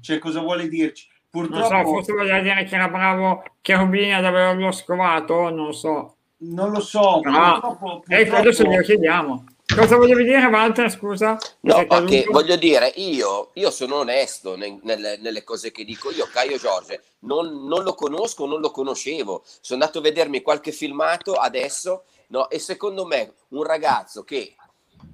[0.00, 1.08] Cioè, cosa vuole dirci?
[1.28, 1.72] Purtroppo...
[1.72, 6.18] Non so, forse voleva dire che era bravo Cherubini ad averlo scovato, non so.
[6.44, 9.44] Non lo so, ah, purtroppo, Ecco, adesso glielo chiediamo.
[9.74, 10.90] Cosa volevi dire, Walter?
[10.90, 11.38] Scusa.
[11.60, 16.10] No, che voglio dire, io, io sono onesto nel, nelle, nelle, cose che dico.
[16.10, 19.42] Io, Caio Giorge, non, non, lo conosco, non lo conoscevo.
[19.44, 22.50] Sono andato a vedermi qualche filmato adesso, no?
[22.50, 24.56] E secondo me un ragazzo che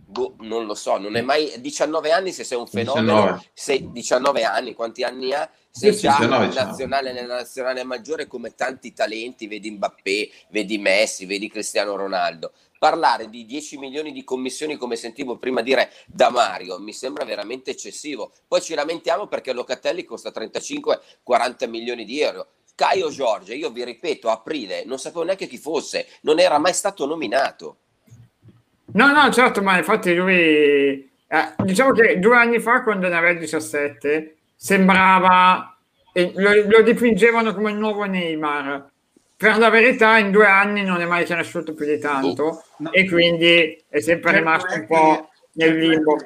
[0.08, 3.50] boh, non lo so, non è mai 19 anni se sei un fenomeno, 19.
[3.52, 5.48] sei 19 anni, quanti anni ha?
[5.78, 11.24] Sì, già sì, in nazionale, nella nazionale maggiore come tanti talenti, vedi Mbappé, vedi Messi,
[11.24, 12.52] vedi Cristiano Ronaldo.
[12.80, 17.70] Parlare di 10 milioni di commissioni, come sentivo prima dire da Mario, mi sembra veramente
[17.70, 18.32] eccessivo.
[18.48, 22.48] Poi ci lamentiamo perché Locatelli costa 35-40 milioni di euro.
[22.74, 27.06] Caio Giorgio, io vi ripeto, aprile, non sapevo neanche chi fosse, non era mai stato
[27.06, 27.78] nominato.
[28.94, 33.38] No, no, certo, ma infatti lui, eh, diciamo che due anni fa, quando ne aveva
[33.38, 35.76] 17, sembrava,
[36.12, 38.90] eh, lo, lo, dipingevano come il nuovo Neymar.
[39.36, 42.90] per la verità in due anni non è mai cresciuto più di tanto No.
[42.92, 46.16] e quindi è sempre Certo rimasto un po' che- nel certo è limbo.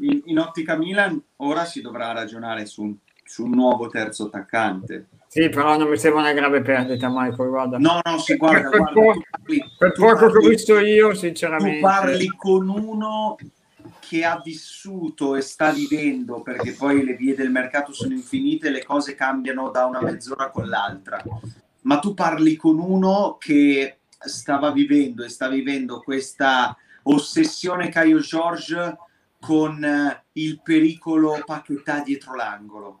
[0.00, 5.06] In, in ottica Milan ora si dovrà ragionare su un, su un nuovo terzo attaccante.
[5.28, 7.78] Sì, però non mi sembra una grave perdita, Michael, guarda.
[7.78, 10.48] No, no, si guarda, Per guarda, po- tu parli- Per tu poco che ho parli-
[10.48, 11.80] visto io, tu sinceramente.
[11.80, 13.36] parli con uno
[14.12, 18.84] che ha vissuto e sta vivendo, perché poi le vie del mercato sono infinite, le
[18.84, 21.22] cose cambiano da una mezz'ora con l'altra.
[21.82, 28.98] Ma tu parli con uno che stava vivendo e sta vivendo questa ossessione Caio George
[29.40, 33.00] con eh, il pericolo Paquetà dietro l'angolo.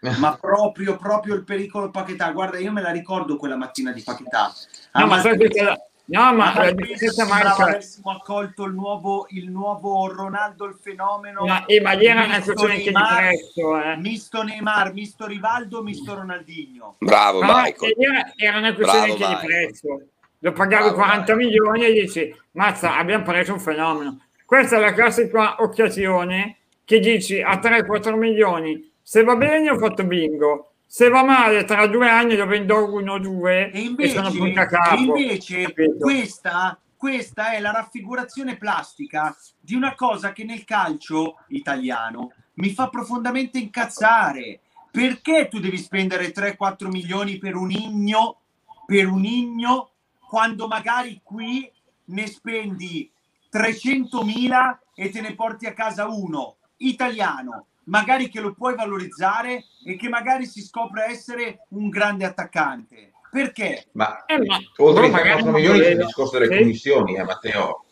[0.18, 2.30] Ma proprio, proprio il pericolo Paquetà.
[2.30, 4.52] Guarda, io me la ricordo quella mattina di Paquetà.
[4.92, 10.66] No, ma sai la- no, ma a la avessimo accolto il nuovo, il nuovo Ronaldo
[10.66, 11.44] il fenomeno.
[11.44, 13.96] no, eh, ma lì era una misto questione anche di prezzo, eh.
[13.96, 16.96] Misto Neymar, misto Rivaldo, misto Ronaldinho.
[16.98, 17.94] Bravo Però Michael.
[17.98, 20.02] era, era una questione Bravo, anche di prezzo.
[20.38, 21.38] Lo pagavi Bravo, 40 Michael.
[21.38, 24.20] milioni e dici, mazza, abbiamo preso un fenomeno.
[24.44, 30.04] Questa è la classica occasione che dici a 3-4 milioni, se va bene ho fatto
[30.04, 34.52] bingo, se va male tra due anni lo vendo uno o due E invece, e
[34.52, 34.94] capo.
[34.94, 42.74] invece questa, questa è la raffigurazione plastica di una cosa che nel calcio italiano mi
[42.74, 44.60] fa profondamente incazzare.
[44.90, 48.40] Perché tu devi spendere 3-4 milioni per un igno,
[48.84, 49.92] per un igno,
[50.28, 51.72] quando magari qui
[52.04, 53.10] ne spendi
[53.50, 59.96] 300.000 e te ne porti a casa uno italiano, magari che lo puoi valorizzare e
[59.96, 63.12] che magari si scopre essere un grande attaccante.
[63.30, 63.86] Perché?
[63.92, 66.58] Ma Eh, ma- oltre ai magari 4 non milioni c'è il discorso delle Sì.
[66.60, 67.84] commissioni, eh, Matteo.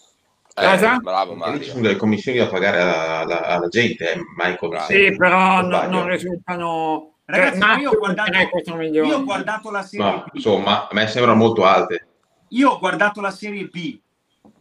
[0.54, 0.98] Eh, Cosa?
[0.98, 1.62] bravo lì Mario.
[1.62, 4.80] ci sono delle commissioni da pagare alla, alla- alla gente, eh, Michael.
[4.82, 5.90] Sì, però O no- sbaglio?
[5.90, 9.08] non risultano Ragazzi, cioè, io ho guardato, 3-4 milioni.
[9.08, 10.34] io ho guardato la serie No, B.
[10.34, 12.06] insomma, a me sembrano molto alte.
[12.48, 13.98] Io ho guardato la serie B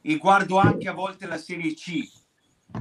[0.04, 2.08] e guardo anche a volte la serie C.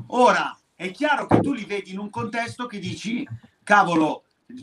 [0.08, 3.26] Ora, è chiaro che tu li vedi in un contesto che dici,
[3.64, 4.22] cavolo,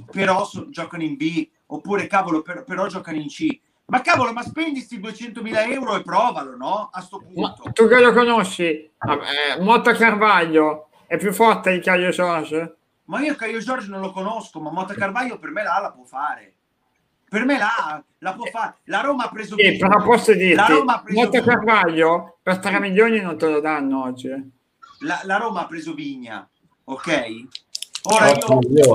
[0.10, 3.60] però giocano in B, oppure cavolo, per- però giocano in C.
[3.88, 6.90] Ma cavolo, ma spendi sti 200.000 euro e provalo, no?
[6.90, 7.72] A sto Ma punto.
[7.74, 8.90] tu che lo conosci?
[8.98, 12.76] Vabbè, Motta Carvaglio è più forte di Caio George?
[13.08, 16.06] Ma io Caio Giorgio non lo conosco, ma Motta Carvaglio per me là la può
[16.06, 16.54] fare.
[17.30, 18.78] Per me là la può fare.
[18.86, 20.72] La Roma ha preso Sì, però posso dirti,
[21.10, 21.42] Motta.
[21.42, 24.54] Carvaglio per 3 milioni non te lo danno oggi.
[25.06, 25.08] Eh.
[25.08, 26.48] La, la Roma ha preso Vigna,
[26.86, 27.44] ok?
[28.04, 28.94] Ora, 8 io,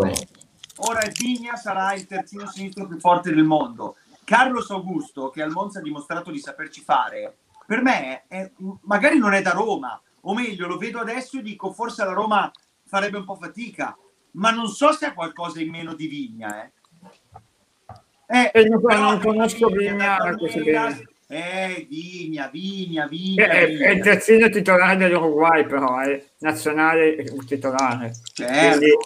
[0.76, 3.96] ora Vigna sarà il terzino sinistro più forte del mondo.
[4.24, 8.50] Carlos Augusto, che al Monza ha dimostrato di saperci fare, per me è-
[8.82, 12.50] magari non è da Roma, o meglio, lo vedo adesso e dico forse la Roma
[12.84, 13.96] farebbe un po' fatica,
[14.32, 16.62] ma non so se ha qualcosa in meno di Vigna.
[16.64, 16.72] Eh.
[18.26, 21.08] Eh, E non- però non conosco Vigna così bene.
[21.32, 23.44] Eh, Vigna, Vigna, È, Vigna.
[23.46, 24.02] è- è il Vigna.
[24.02, 28.12] terzino titolare dell'Uruguay, però è nazionale titolare.
[28.32, 28.96] Certo, Quindi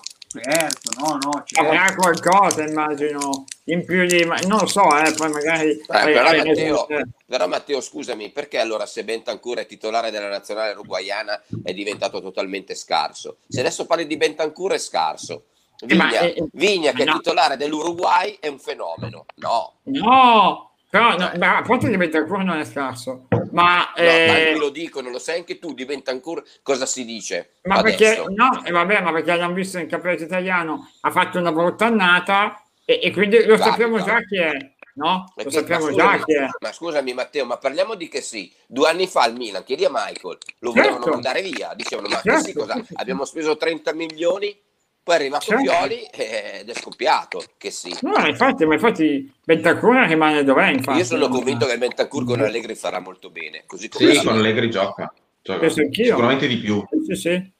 [0.42, 1.60] certo, no, no, certo.
[1.60, 4.24] avrà qualcosa, immagino, in più di...
[4.24, 5.68] non lo so, eh, poi magari...
[5.72, 6.86] Eh, però, hai Matteo,
[7.26, 12.74] però Matteo, scusami, perché allora se Bentancur è titolare della nazionale uruguayana è diventato totalmente
[12.74, 13.36] scarso?
[13.46, 15.44] Se adesso parli di Bentancur è scarso.
[15.86, 17.18] Eh, ma, Vigna, eh, Vigna che è no.
[17.18, 19.26] titolare dell'Uruguay è un fenomeno.
[19.36, 23.94] No, No, però no, beh, a parte di Bentancur non è scarso, ma, no, ma
[23.96, 27.54] eh, me lo dicono, lo sai anche tu di Bentancur cosa si dice?
[27.64, 27.96] ma adesso?
[27.96, 31.86] perché no, e vabbè, ma perché l'hanno visto in campionato italiano, ha fatto una brutta
[31.86, 33.70] annata e, e quindi lo Capita.
[33.70, 34.52] sappiamo già chi è,
[34.94, 35.24] no?
[35.26, 36.46] Lo Perché- sappiamo ma già scusami, chi è.
[36.60, 38.52] ma scusami Matteo, ma parliamo di che sì.
[38.68, 40.90] Due anni fa al Milan, chiedi a Michael, lo Certo.
[40.90, 41.72] volevano mandare via.
[41.74, 42.74] Dicevano, ma che Certo, sì, cosa?
[42.74, 42.92] sì, sì.
[42.96, 44.56] Abbiamo speso 30 milioni,
[45.04, 45.62] poi è arrivato Certo.
[45.62, 47.44] Pioli ed è scoppiato.
[47.58, 47.94] Che sì.
[48.00, 50.98] No, ma infatti, ma infatti Bentancur rimane dov'è, infatti.
[50.98, 53.64] Io sono convinto che il Bentancur con Allegri farà molto bene.
[53.66, 55.12] Così come Sì, con Allegri gioca.
[55.42, 55.58] Gioca.
[55.60, 56.06] Penso anch'io.
[56.06, 56.82] Sicuramente di più.
[57.06, 57.52] Sì, sì.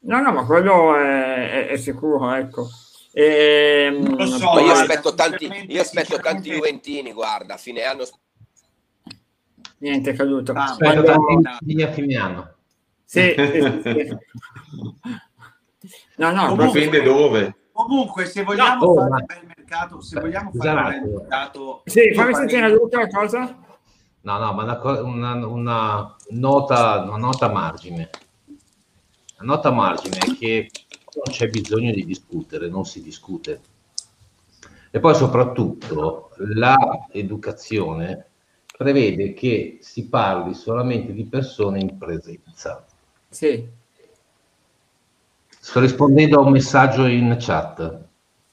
[0.00, 2.68] No, no, ma quello è, è- è sicuro, ecco.
[3.12, 7.56] Ehm, Non lo so, Ma io guarda, aspetto tanti, io aspetto tanti Juventini, guarda, a
[7.56, 8.04] fine anno
[9.78, 10.50] Niente è caduto.
[10.52, 12.54] Ah, Aspetta, Quando- tanti a fine anno.
[13.04, 14.16] Sì, sì, sì, sì.
[16.18, 17.56] No, no, Comunque- Dipende dove.
[17.72, 20.64] Comunque, se vogliamo No, fare ma- un bel mercato, se vogliamo Esatto.
[20.66, 23.56] fare un bel mercato, Sì, fammi sentire Luca cosa?
[24.22, 28.10] No, no, ma una, una- una nota, una nota margine.
[29.36, 30.70] La nota margine è che
[31.14, 33.60] non c'è bisogno di discutere, non si discute.
[34.90, 36.76] E poi soprattutto la
[37.12, 38.26] educazione
[38.76, 42.84] prevede che si parli solamente di persone in presenza.
[43.28, 43.76] Sì.
[45.68, 47.98] Sto rispondendo a un messaggio in chat.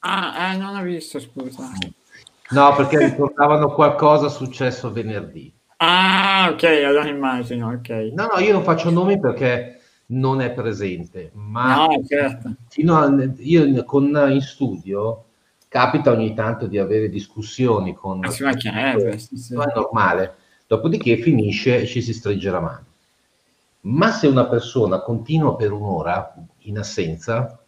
[0.02, 1.70] Ah, eh, non ho visto, scusa.
[2.50, 5.50] No, perché ricordavano qualcosa successo venerdì.
[5.78, 7.88] Ah, ok, allora immagino, ok.
[8.12, 12.54] No, no, io non faccio nomi perché non è presente, ma No, certo.
[12.84, 15.24] a- io con, in studio
[15.68, 18.20] capita ogni tanto di avere discussioni con...
[18.20, 19.54] Ma sì, sì.
[19.54, 20.34] No, è normale.
[20.66, 22.85] Dopodiché finisce e ci si stringe la mano.
[23.82, 27.60] Ma se una persona continua per un'ora in assenza,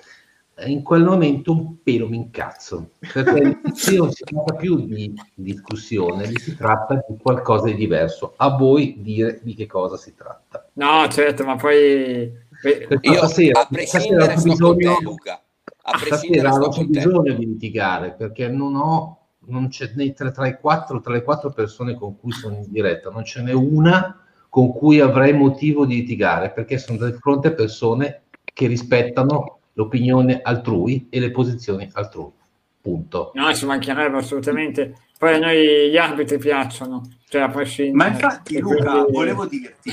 [0.57, 5.15] eh, in quel momento un pelo mi incazzo, perché lì non si tratta più di
[5.35, 8.35] discussione, lì si tratta di qualcosa di diverso.
[8.37, 10.69] A voi dire di che cosa si tratta.
[10.75, 12.47] No, certo, ma poi...
[12.61, 15.43] Perché Io stasera, a prescindere stasera bisogno- te, Luca.
[15.83, 20.33] A prescindere Stasera sto non bisogno di litigare perché non ho, non c'è né tra,
[20.33, 23.53] tra i quattro, tra le quattro persone con cui sono in diretta, non ce n'è
[23.53, 29.59] una con cui avrei motivo di litigare perché sono di fronte a persone che rispettano
[29.75, 32.33] l'opinione altrui e le posizioni altrui.
[32.81, 33.33] Punto.
[33.35, 34.95] No, ci mancherebbe assolutamente.
[35.19, 37.97] Poi a noi gli arbitri piacciono, cioè a prescindere.
[37.97, 39.93] Ma infatti, Luca, volevo dirti,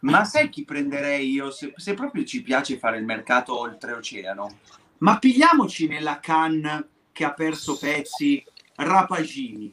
[0.00, 4.50] ma sai chi prenderei io se, se proprio ci piace fare il mercato oltreoceano?
[4.98, 8.42] Ma pigliamoci nella Cannes che ha perso pezzi
[8.76, 9.72] Rapagini.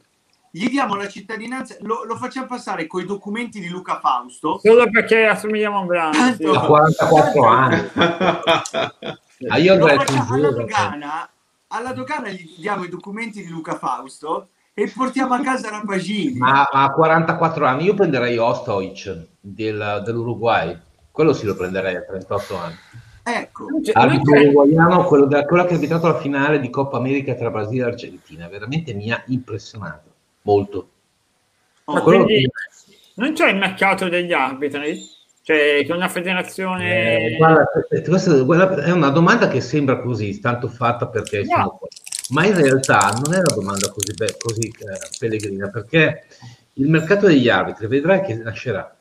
[0.51, 4.59] Gli diamo la cittadinanza, lo, lo facciamo passare coi documenti di Luca Fausto.
[4.63, 6.13] Solo perché assomigliamo a un brano.
[6.13, 6.19] sì.
[6.43, 7.89] Tanto- A 44 anni.
[9.47, 11.29] Ah, io Lo andrei facciamo alla dogana,
[11.67, 16.37] alla dogana gli diamo i documenti di Luca Fausto e portiamo a casa Rapagini.
[16.37, 20.77] Ma ma a 44 anni io prenderei Ostoic del- dell'Uruguay,
[21.11, 22.75] quello sì lo prenderei a 38 anni.
[23.23, 27.35] Ecco, non Arbitro uruguaiano, quello, da- quello che ha arbitrato la finale di Coppa America
[27.35, 30.08] tra Brasile e Argentina, veramente mi ha impressionato
[30.49, 30.89] molto.
[31.85, 32.51] Ma Oh, quello quindi che-
[33.15, 34.99] non c'è il mercato degli arbitri?
[35.43, 37.33] Cioè, che una federazione...
[37.33, 37.65] Eh, guarda,
[38.05, 41.49] questa, quella è una domanda che sembra così, tanto fatta perché No.
[41.49, 41.87] sono qua.
[42.29, 46.25] Ma in realtà non è una domanda così, be- così eh, pellegrina, perché
[46.73, 48.95] il mercato degli arbitri vedrai che nascerà.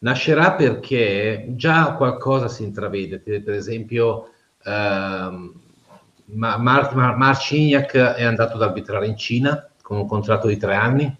[0.00, 4.30] Nascerà perché già qualcosa si intravede, per esempio
[4.64, 5.52] ehm,
[6.30, 10.74] Ma- Mar- Mar- Marciniak è andato ad arbitrare in Cina con un contratto di tre
[10.74, 11.16] anni,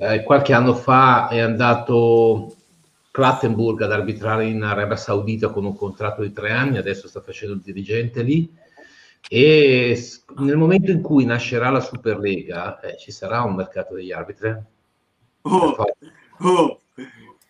[0.00, 2.54] Eh, qualche anno fa è andato
[3.10, 7.54] Clattenburg ad arbitrare in Arabia Saudita con un contratto di tre anni, adesso sta facendo
[7.56, 8.48] il dirigente lì.
[9.28, 10.00] E
[10.36, 14.56] nel momento in cui nascerà la Superlega, eh, ci sarà un mercato degli arbitri.
[15.42, 15.76] oh,
[16.38, 16.80] oh.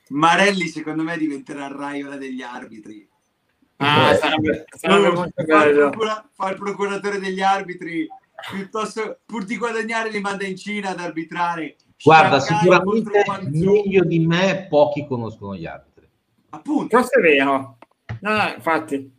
[0.09, 3.07] Marelli secondo me diventerà il Raiola degli arbitri.
[3.77, 5.91] Ah, Eh, sarebbe, sarebbe Oh, molto fa, il bello.
[5.91, 8.09] procura- fa il procuratore degli arbitri
[8.51, 14.21] piuttosto pur di guadagnare li manda in Cina ad arbitrare Guarda, Shanghai sicuramente meglio di
[14.21, 16.09] me pochi conoscono gli arbitri.
[16.51, 17.79] appunto Questo è vero.
[18.21, 19.13] No, no, infatti,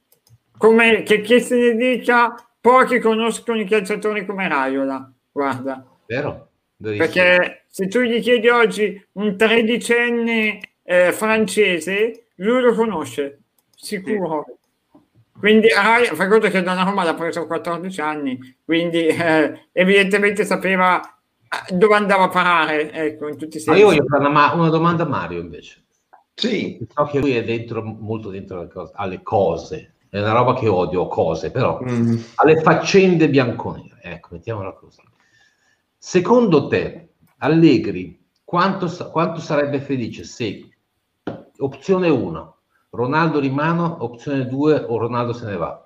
[0.58, 5.12] come che, che se ne dica, pochi conoscono i calciatori come Raiola.
[5.32, 6.52] Guarda, Vero?
[6.78, 7.06] Verissimo.
[7.12, 13.42] perché se tu gli chiedi oggi un tredicenne eh, francese, lui lo conosce,
[13.76, 14.46] sicuro.
[15.40, 21.00] Quindi Raiola, fai conto che Donnarumma l'ha preso a 14 anni, quindi eh, evidentemente sapeva
[21.02, 23.80] eh, dove andava a parare, ecco, in tutti i Ma sensi.
[23.80, 25.86] io voglio fare una, ma- una domanda a Mario invece.
[26.34, 29.94] Sì, So che lui è dentro, molto dentro alle cose, alle cose.
[30.10, 32.18] È una roba che odio, cose, però Mm.
[32.36, 34.00] alle faccende bianconere.
[34.02, 35.02] Ecco, mettiamola così.
[35.98, 37.10] Secondo te,
[37.40, 40.68] Allegri, quanto, quanto sarebbe felice se
[41.58, 42.58] opzione 1,
[42.92, 45.82] Ronaldo rimane, opzione 2 o Ronaldo se ne va?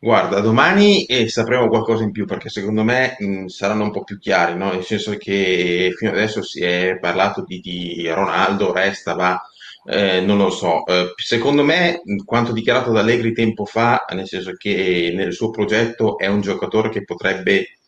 [0.00, 4.18] Guarda, domani eh, sapremo qualcosa in più perché secondo me mh, saranno un po' più
[4.18, 4.72] chiari, no?
[4.72, 9.40] Nel senso che fino adesso si è parlato di, di Ronaldo, resta, va,
[9.86, 10.84] eh, non lo so.
[10.86, 15.50] Eh, secondo me, mh, quanto dichiarato da Allegri tempo fa, nel senso che nel suo
[15.50, 17.78] progetto è un giocatore che potrebbe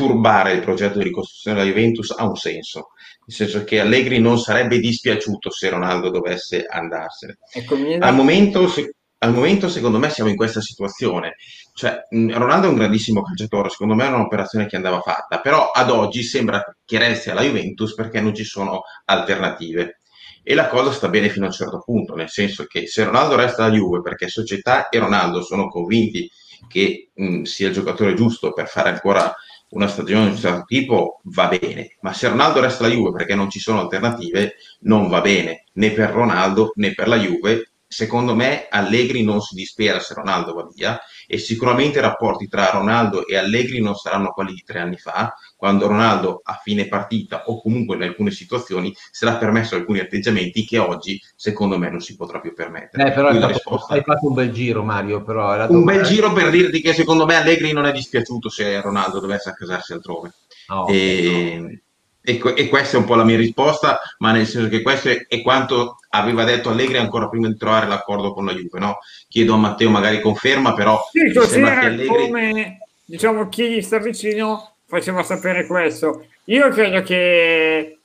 [0.00, 2.88] turbare il progetto di ricostruzione della Juventus, ha un senso.
[3.26, 7.36] Nel senso che Allegri non sarebbe dispiaciuto se Ronaldo dovesse andarsene.
[7.52, 11.34] Ecco, Al momento, se- al momento, secondo me, siamo in questa situazione.
[11.74, 15.90] Cioè, Ronaldo è un grandissimo calciatore, secondo me è un'operazione che andava fatta, però ad
[15.90, 19.98] oggi sembra che resti alla Juventus perché non ci sono alternative.
[20.42, 23.36] E la cosa sta bene fino a un certo punto, nel senso che se Ronaldo
[23.36, 26.28] resta alla Juve perché società e Ronaldo sono convinti
[26.68, 29.34] che mh, sia il giocatore giusto per fare ancora
[29.70, 31.96] una stagione di un certo tipo, va bene.
[32.00, 35.90] Ma se Ronaldo resta alla Juve perché non ci sono alternative, non va bene, né
[35.92, 37.72] per Ronaldo né per la Juve.
[37.86, 41.00] Secondo me Allegri non si dispera se Ronaldo va via
[41.32, 45.32] e sicuramente i rapporti tra Ronaldo e Allegri non saranno quelli di tre anni fa,
[45.56, 50.78] quando Ronaldo a fine partita o comunque in alcune situazioni sarà permesso alcuni atteggiamenti che
[50.78, 53.06] oggi secondo me non si potrà più permettere.
[53.06, 53.94] Eh, però hai fatto, risposta...
[53.94, 55.92] hai fatto, un bel giro Mario, però un domanda...
[55.92, 59.92] bel giro per dirti che secondo me Allegri non è dispiaciuto se Ronaldo dovesse accasarsi
[59.92, 60.32] altrove.
[60.66, 61.58] Oh, e...
[61.60, 61.78] no
[62.22, 65.26] e, e, questa è un po' la mia risposta, ma nel senso che questo è,
[65.26, 68.78] è, quanto aveva detto Allegri ancora prima di trovare l'accordo con la Juve.
[68.78, 68.98] No?
[69.28, 72.06] Chiedo a Matteo, magari conferma, però sì, così era Allegri...
[72.06, 76.26] come diciamo chi gli sta vicino faceva sapere questo.
[76.44, 77.98] Io credo che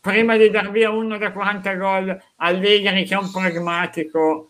[0.00, 4.49] prima di dar via uno da 40 gol Allegri, che è un pragmatico,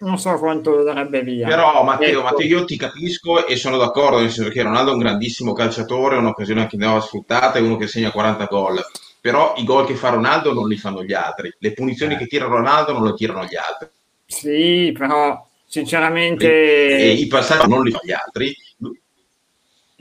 [0.00, 1.48] non so quanto darebbe via.
[1.48, 2.22] Però Matteo, ecco.
[2.22, 6.16] Matteo, io ti capisco e sono d'accordo, nel senso che Ronaldo è un grandissimo calciatore,
[6.16, 8.84] un'occasione che andava sfruttata, è uno che segna 40 gol.
[9.20, 12.18] Però i gol che fa Ronaldo non li fanno gli altri, le punizioni eh.
[12.18, 13.88] che tira Ronaldo non le tirano gli altri.
[14.26, 16.46] Sì, però sinceramente...
[16.46, 18.54] E, e i passaggi non li fanno gli altri.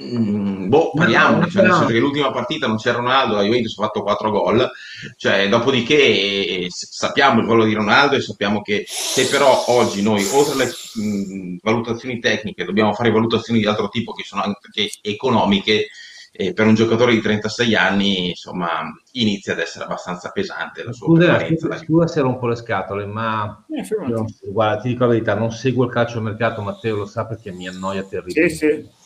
[0.03, 3.77] Mm, boh, parliamo, no, cioè, nel senso che l'ultima partita non c'è Ronaldo, la Juventus
[3.77, 4.69] ha fatto 4 gol,
[5.15, 10.27] cioè, dopodiché eh, sappiamo il ruolo di Ronaldo e sappiamo che se però oggi noi,
[10.33, 15.87] oltre alle mh, valutazioni tecniche, dobbiamo fare valutazioni di altro tipo che sono anche economiche,
[16.33, 18.81] eh, per un giocatore di 36 anni, insomma,
[19.13, 23.63] inizia ad essere abbastanza pesante la sua scusa, scusa, scusa se rompo le scatole, ma
[23.69, 27.25] eh, io, guarda, ti dico la verità, non seguo il calcio mercato, Matteo lo sa
[27.25, 28.49] perché mi annoia terribilmente.
[28.49, 29.03] Sì, sì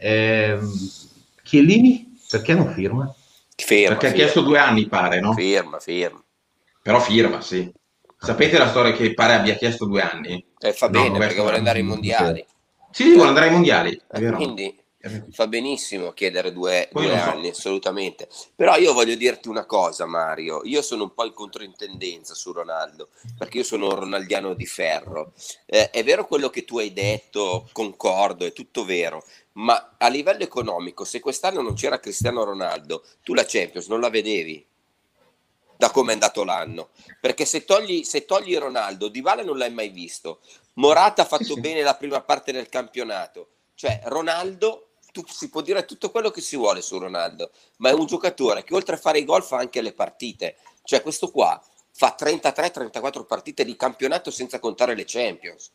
[0.00, 0.58] eh,
[1.42, 3.12] Chiellini perché non firma?
[3.56, 4.22] Firma, perché firma.
[4.22, 5.32] ha chiesto due anni, pare, no?
[5.32, 6.22] Firma, firma.
[6.82, 7.70] Però firma, sì.
[8.16, 10.44] Sapete la storia che pare abbia chiesto due anni?
[10.58, 12.44] Eh, fa bene, no, perché vuole andare ai mondiali.
[12.90, 14.00] Sì, sì, vuole andare ai mondiali.
[14.10, 14.76] Eh, quindi
[15.30, 17.12] fa benissimo chiedere due, due so.
[17.12, 18.28] anni, assolutamente.
[18.54, 20.62] Però io voglio dirti una cosa, Mario.
[20.64, 25.32] Io sono un po' in controintendenza su Ronaldo, perché io sono un ronaldiano di ferro.
[25.66, 29.24] Eh, è vero quello che tu hai detto, concordo, è tutto vero,
[29.58, 34.10] ma a livello economico, se quest'anno non c'era Cristiano Ronaldo, tu la Champions non la
[34.10, 34.66] vedevi
[35.76, 36.90] da come è andato l'anno.
[37.20, 40.40] Perché se togli, se togli Ronaldo, Di Vale non l'hai mai visto.
[40.74, 43.50] Morata ha fatto bene la prima parte del campionato.
[43.74, 47.92] Cioè, Ronaldo, tu, si può dire tutto quello che si vuole su Ronaldo, ma è
[47.92, 50.56] un giocatore che oltre a fare i gol fa anche le partite.
[50.82, 55.70] Cioè, questo qua fa 33-34 partite di campionato senza contare le Champions.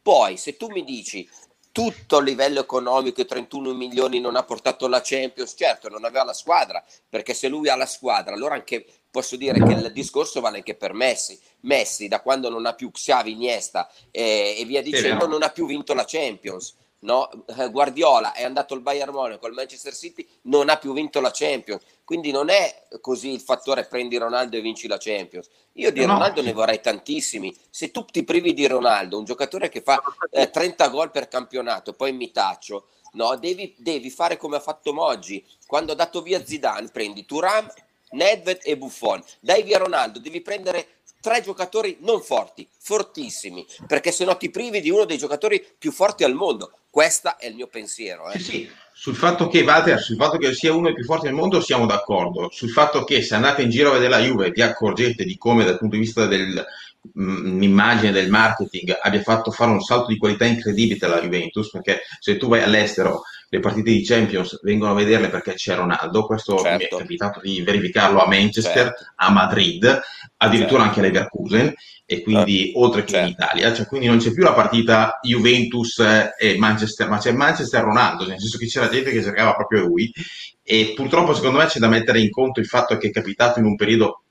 [0.00, 1.28] Poi, se tu mi dici
[1.72, 6.24] tutto a livello economico, i 31 milioni non ha portato la Champions, certo non aveva
[6.24, 10.40] la squadra, perché se lui ha la squadra, allora anche posso dire che il discorso
[10.40, 11.38] vale anche per Messi.
[11.60, 15.66] Messi da quando non ha più Xavi, Iniesta eh, e via dicendo non ha più
[15.66, 16.76] vinto la Champions.
[17.00, 17.30] No?
[17.56, 21.30] Eh, Guardiola è andato al Bayern Monaco, al Manchester City, non ha più vinto la
[21.32, 21.82] Champions.
[22.04, 25.48] Quindi non è così il fattore prendi Ronaldo e vinci la Champions.
[25.74, 26.46] Io di no, Ronaldo sì.
[26.46, 27.56] ne vorrei tantissimi.
[27.70, 31.92] Se tu ti privi di Ronaldo, un giocatore che fa eh, 30 gol per campionato,
[31.92, 35.44] poi mi taccio, no, devi, devi, fare come ha fatto Moggi.
[35.66, 37.72] Quando ha dato via Zidane, prendi Turam,
[38.10, 39.22] Nedved e Buffon.
[39.38, 44.80] Dai via Ronaldo, devi prendere tre giocatori non forti, fortissimi, perché se no ti privi
[44.80, 46.72] di uno dei giocatori più forti al mondo.
[46.90, 48.28] Questo è il mio pensiero.
[48.30, 48.38] Eh.
[48.38, 48.70] Sì, sì.
[48.92, 51.86] Sul fatto che Walter, sul fatto che sia uno dei più forti del mondo siamo
[51.86, 52.50] d'accordo.
[52.50, 55.64] Sul fatto che se andate in giro a vedere la Juve vi accorgete di come
[55.64, 60.44] dal punto di vista dell'immagine mm, del marketing abbia fatto fare un salto di qualità
[60.44, 65.28] incredibile alla Juventus, perché se tu vai all'estero le partite di Champions vengono a vederle
[65.28, 66.68] perché c'è Ronaldo, questo certo.
[66.68, 66.96] mi è certo.
[66.98, 69.04] capitato di verificarlo a Manchester, certo.
[69.16, 70.00] a Madrid,
[70.36, 70.88] addirittura certo.
[70.88, 71.74] anche a Leverkusen
[72.12, 73.26] e quindi ah, oltre che certo.
[73.26, 76.00] in Italia, cioè, quindi non c'è più la partita Juventus
[76.36, 80.12] e Manchester, ma c'è Manchester Ronaldo, nel senso che c'era gente che cercava proprio lui
[80.60, 83.64] e purtroppo secondo me c'è da mettere in conto il fatto che è capitato in
[83.66, 84.24] un periodo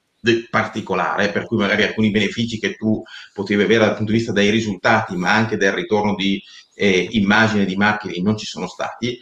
[0.49, 3.01] particolare, per cui magari alcuni benefici che tu
[3.33, 6.43] potevi avere dal punto di vista dei risultati, ma anche del ritorno di
[6.75, 9.17] eh, immagine di marketing non ci sono stati.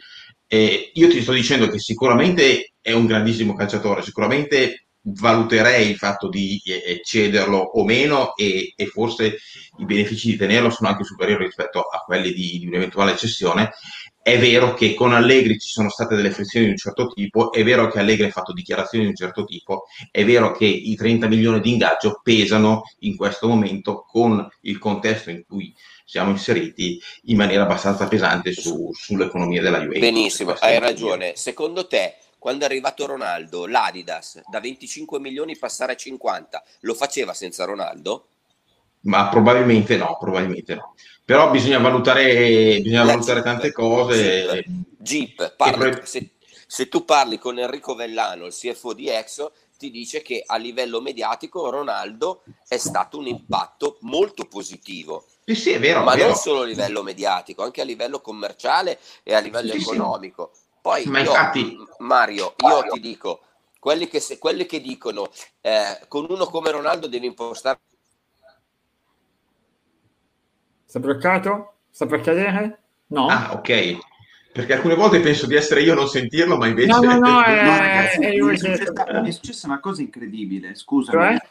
[0.48, 6.28] Eh, io ti sto dicendo che sicuramente è un grandissimo calciatore, sicuramente valuterei il fatto
[6.28, 9.38] di eh, cederlo o meno e, e, forse
[9.78, 13.72] i benefici di tenerlo sono anche superiori rispetto a quelli di, di un'eventuale cessione.
[14.20, 17.64] È vero che con Allegri ci sono state delle frizioni di un certo tipo, è
[17.64, 21.28] vero che Allegri ha fatto dichiarazioni di un certo tipo, è vero che i 30
[21.28, 27.36] milioni di ingaggio pesano in questo momento con il contesto in cui siamo inseriti in
[27.36, 30.00] maniera abbastanza pesante su, sull'economia della Juventus.
[30.00, 31.32] Benissimo, hai ragione.
[31.36, 37.34] Secondo te, quando è arrivato Ronaldo, l'Adidas da 25 milioni passare a 50, lo faceva
[37.34, 38.28] senza Ronaldo?
[39.00, 40.94] Ma probabilmente no, probabilmente no.
[41.24, 44.64] Però bisogna valutare, bisogna valutare tante cose.
[44.64, 44.66] Jeep,
[44.98, 46.06] Jeep parli, pre...
[46.06, 46.30] se,
[46.66, 51.00] se, tu parli con Enrico Vellano, il CFO di Exo, ti dice che a livello
[51.00, 56.02] mediatico Ronaldo è stato un impatto molto positivo Sì, sì, è vero.
[56.02, 56.28] ma è vero.
[56.30, 59.96] non solo a livello mediatico, anche a livello commerciale e a livello Sì, sì.
[60.80, 63.42] Poi Ma io, infatti- Mario, io ti dico,
[63.78, 67.78] quelli che, se- quelli che dicono eh, con uno come Ronaldo devi impostare
[70.84, 71.74] Sta bloccato?
[71.90, 72.82] Sta per cadere?
[73.08, 73.26] No?
[73.28, 73.98] Ah, ok.
[74.52, 76.88] Perché alcune volte penso di essere io a non sentirlo, ma invece...
[76.88, 81.36] No, no, no, eh, No, ragazzi, è successa, è successa una cosa incredibile, scusami.
[81.36, 81.48] Cioè?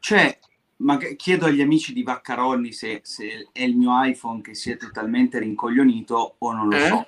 [0.00, 0.38] Cioè,
[0.76, 4.76] ma chiedo agli amici di Vaccaroni se, se è il mio iPhone che si è
[4.78, 6.86] totalmente rincoglionito o non lo Eh?
[6.88, 7.06] so.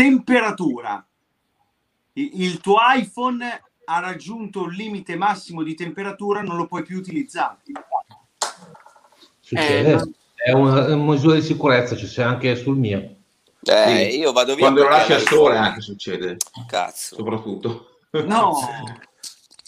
[0.00, 1.06] Temperatura.
[2.14, 3.44] Il, il tuo iPhone
[3.84, 7.58] ha raggiunto un limite massimo di temperatura, non lo puoi più utilizzare.
[9.40, 9.90] Succede.
[9.90, 10.10] Eh, no.
[10.42, 12.96] È una, è una misura di sicurezza, ci sia anche sul mio.
[13.62, 14.18] Eh, Sì.
[14.20, 17.16] io vado via Quando lo lasci al sole anche succede, Cazzo.
[17.16, 17.98] soprattutto.
[18.24, 18.56] No,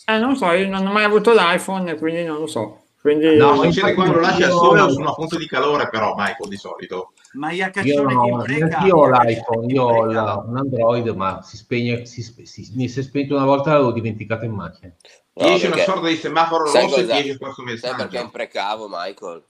[0.07, 2.82] Eh, non so, io non ho mai avuto l'iPhone, quindi non lo so.
[3.03, 3.37] Quindi...
[3.37, 6.15] No, Succede infatti quando lo lasci al sole o su una fonte di calore, però,
[6.17, 7.15] Michael, di solito.
[7.33, 7.65] ma Io,
[8.05, 13.01] no, io ho l'iPhone, io ho un Android, ma si spegne, si, si- mi si
[13.01, 14.95] è spento una volta l'avevo dimenticato in macchina.
[15.35, 18.19] No, esce una sorta di semaforo rosso e ti esce questo Sai perché messaggio.
[18.19, 19.45] imprecavo, Michael?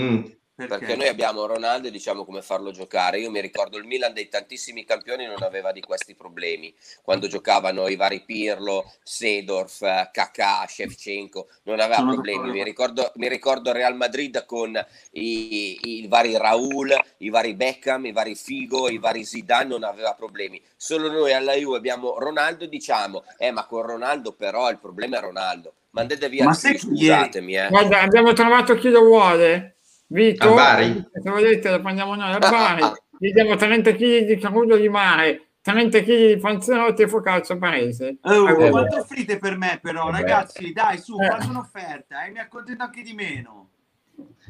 [0.00, 0.24] Mm.
[0.56, 3.20] Perché noi abbiamo Ronaldo e diciamo come farlo giocare.
[3.20, 6.74] Io mi ricordo il Milan dei tantissimi campioni non aveva di questi problemi.
[7.02, 9.80] Quando giocavano i vari Pirlo, Sedorf,
[10.10, 12.50] Kakà, Shevchenko, non aveva Sono problemi.
[12.52, 14.74] Mi ricordo, mi ricordo il Real Madrid con
[15.10, 20.14] i, i vari Raul, i vari Beckham, i vari Figo, i vari Zidane, non aveva
[20.14, 20.62] problemi.
[20.74, 25.18] Solo noi alla Juve abbiamo Ronaldo e diciamo, eh ma con Ronaldo però il problema
[25.18, 25.74] è Ronaldo.
[25.90, 27.68] Mandate via Ma scusatemi, eh.
[27.68, 29.75] Guarda, abbiamo trovato chi lo vuole.
[30.08, 31.04] Vito, Al Bari?
[31.12, 32.82] se volete lo prendiamo noi al Bari.
[33.18, 37.58] Gli diamo 30 kg di crudo di mare, 30 kg di panzerotti e focaccia a
[37.58, 38.18] paese.
[38.22, 40.18] Oh, Eh, quanto offrite per me però, Eh, beh.
[40.18, 40.72] ragazzi?
[40.72, 41.26] Dai, su, Eh.
[41.26, 43.70] fate un'offerta, eh, mi accontento anche di meno.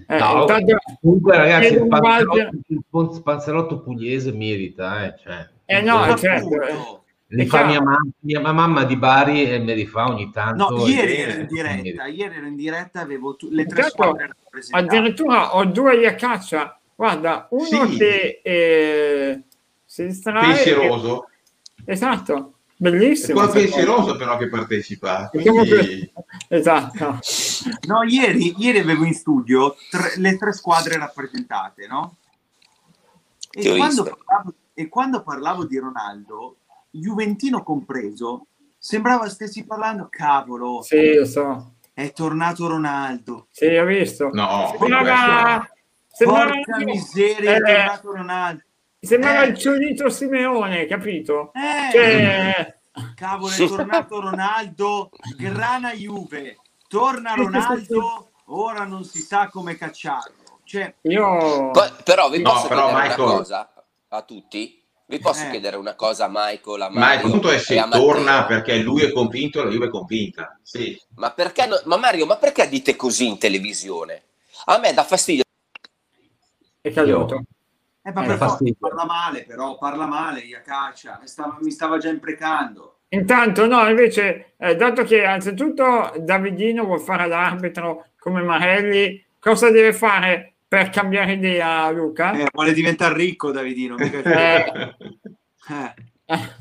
[0.08, 7.04] Eh, No, intanto- comunque ragazzi, il panzerotto, panzerotto pugliese merita, eh, cioè, Eh, no, certo,
[7.28, 7.70] li è fa chiaro.
[7.72, 10.70] mia, mamma, mia mamma di Bari e me li fa ogni tanto.
[10.70, 14.30] No, e- ieri ero in diretta, ieri ero in diretta, avevo tu- le tre squadre
[14.56, 14.96] rappresentate.
[14.96, 16.78] addirittura ho due a caccia.
[16.94, 17.96] Guarda, uno Sì.
[17.96, 19.42] che eh,
[19.84, 20.54] si distrae.
[20.54, 21.28] Pensieroso.
[21.84, 23.38] Esatto, È bellissimo.
[23.38, 23.84] quello questa cosa.
[23.84, 25.28] pensieroso però che partecipa.
[25.30, 26.12] Quindi...
[26.48, 27.18] Esatto.
[27.88, 32.16] No, ieri, ieri avevo in studio tre- le tre squadre rappresentate, no?
[33.50, 36.58] E quando, parlavo, e quando parlavo di Ronaldo,
[36.90, 38.46] Juventino compreso,
[38.78, 41.72] sembrava stessi parlando, cavolo, Sì, lo so.
[41.98, 43.46] È tornato Ronaldo.
[43.50, 44.28] Sì, ho visto.
[44.30, 45.66] No, Sembrava,
[46.08, 48.62] sembrava, Porca miseria, è eh, tornato Ronaldo.
[49.00, 49.46] sembrava Eh.
[49.48, 51.52] il ciolito Simeone, capito?
[51.54, 52.78] Eh, Cioè,
[53.14, 56.58] cavolo, è tornato Ronaldo, grana Juve.
[56.86, 60.60] Torna Ronaldo, ora non si sa come cacciarlo.
[60.64, 61.70] Cioè, io...
[61.70, 63.72] Poi- però vi No, posso però, chiedere Michael- una cosa
[64.08, 64.84] a tutti?
[65.08, 65.50] Vi posso Eh.
[65.50, 69.02] chiedere una cosa a Michael, a Ma Mario il punto è se torna perché lui
[69.02, 70.58] è convinto e la Juve è convinta.
[70.62, 71.00] Sì.
[71.14, 74.22] Ma perché no- ma Mario, ma perché dite così in televisione?
[74.64, 75.44] A me dà fastidio.
[76.80, 77.42] è caduto.
[78.02, 78.76] eh, ma Eh, per fastidio.
[78.78, 81.20] parla male, però parla male, Iacaccia,
[81.60, 82.98] mi stava già imprecando.
[83.08, 89.92] Intanto, no, invece, eh, dato che anzitutto Davidino vuol fare l'arbitro come Marelli, cosa deve
[89.92, 92.32] fare per cambiare idea, Luca?
[92.32, 95.94] Eh, vuole diventare ricco Davidino, mica, Eh.
[96.26, 96.52] eh,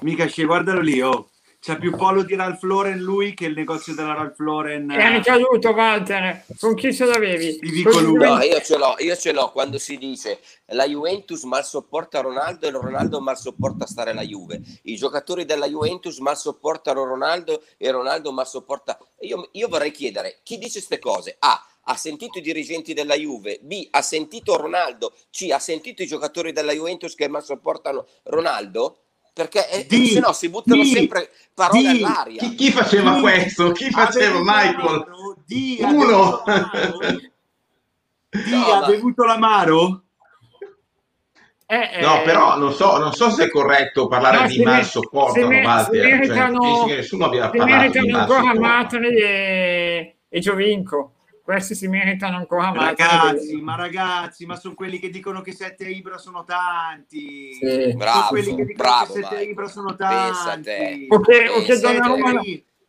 [0.00, 1.28] mica sce- guardalo lì, oh.
[1.64, 4.90] C'ha più polo di Ralph Lauren lui che il negozio della Ralph Lauren.
[4.90, 6.44] è ricaduto, Walter.
[6.58, 7.56] Con chi ce l'avevi?
[7.56, 8.16] Ti dico lui.
[8.18, 10.40] No, io ce l'ho, io ce l'ho quando si dice
[10.72, 14.60] la Juventus mal sopporta Ronaldo e Ronaldo mal sopporta stare la Juve.
[14.82, 18.98] I giocatori della Juventus mal sopportano Ronaldo e Ronaldo mal sopporta.
[19.20, 21.36] Io, io vorrei chiedere chi dice queste cose?
[21.38, 21.64] A.
[21.84, 23.88] Ha sentito i dirigenti della Juve, B.
[23.90, 25.48] Ha sentito Ronaldo, C.
[25.50, 28.98] Ha sentito i giocatori della Juventus che mal sopportano Ronaldo?
[29.34, 30.04] Perché eh, D.
[30.12, 30.86] se no si buttano D.
[30.92, 31.86] sempre parole D.
[32.04, 32.38] all'aria.
[32.40, 33.72] Chi, chi faceva questo?
[33.72, 35.04] Chi faceva Ha Michael?
[35.46, 36.42] Di, ha Uno.
[38.30, 40.02] Di, No, ha ma- bevuto l'amaro?
[41.66, 45.32] Eh, eh, No, però non so, non so se è corretto parlare di mer- Walter.
[45.32, 45.46] si Cioè,
[46.16, 48.54] meritano- penso che nessuno abbia parlato di meritano ancora.
[48.58, 51.14] Matri e, e Giovinco.
[51.42, 53.04] Questi si meritano ancora Matri.
[53.04, 57.52] Ragazzi, ma ragazzi, ma sono quelli che dicono che 7 a Ibra sono tanti.
[57.54, 57.66] Sì.
[57.66, 59.48] Sono Bravo, quelli che dicono bravo, che 7 a Michael.
[59.50, 61.06] Ibra sono tanti.
[61.08, 61.80] O che, o che te.
[61.80, 62.40] Donnarumma,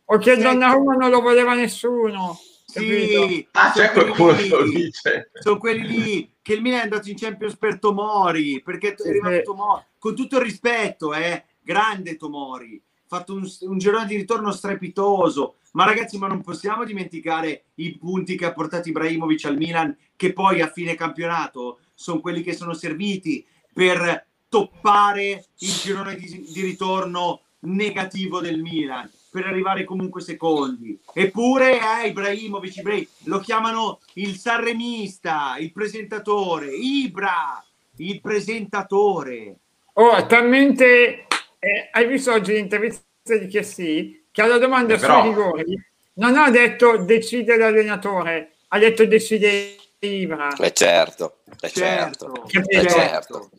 [0.04, 2.38] o che Donnarumma non lo voleva nessuno.
[2.66, 5.30] Sì, Ah, c'è sono qualcuno quelli che lo dice.
[5.34, 9.34] sono quelli lì che il Milan è andato in Champions per Tomori perché è arrivato
[9.36, 9.42] sì.
[9.42, 15.56] Tomori con tutto il rispetto eh, grande Tomori fatto un, un girone di ritorno strepitoso.
[15.72, 20.32] Ma ragazzi, ma non possiamo dimenticare i punti che ha portato Ibrahimovic al Milan, che
[20.32, 26.60] poi a fine campionato sono quelli che sono serviti per toppare il girone di, di
[26.60, 30.96] ritorno negativo del Milan per arrivare comunque secondi.
[31.12, 37.64] Eppure eh, Ibrahimovic, Ibrahimovic lo chiamano il sanremista, il presentatore, Ibra,
[37.96, 39.56] il presentatore.
[39.94, 41.26] Oh, talmente...
[41.64, 43.02] Eh, hai visto oggi l'intervista
[43.38, 44.26] di Chiessi?
[44.30, 45.86] Che alla domanda Eh, però- sui rigori
[46.16, 50.54] non ha detto decide l'allenatore, ha detto decide Ibra.
[50.56, 52.46] Eh certo, eh Certo, certo.
[52.46, 52.78] Capito?
[52.78, 53.50] Eh certo.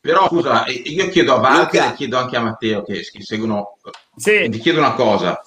[0.00, 1.92] Però scusa, io chiedo a Walter Luca.
[1.92, 3.78] e chiedo anche a Matteo che, che seguono,
[4.14, 5.40] Sì, ti chiedo una cosa.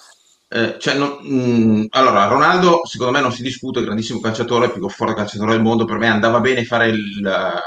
[0.54, 4.88] Eh, cioè, non- mh, allora, Ronaldo secondo me non si discute, è grandissimo calciatore, più
[4.90, 7.22] forte calciatore del mondo, per me andava bene fare il-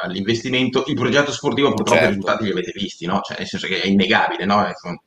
[0.08, 2.04] l'investimento, il progetto sportivo purtroppo Certo.
[2.04, 3.20] i risultati li avete visti, no?
[3.22, 4.66] Cioè, nel senso che è innegabile, no?
[4.66, 5.02] Ecco.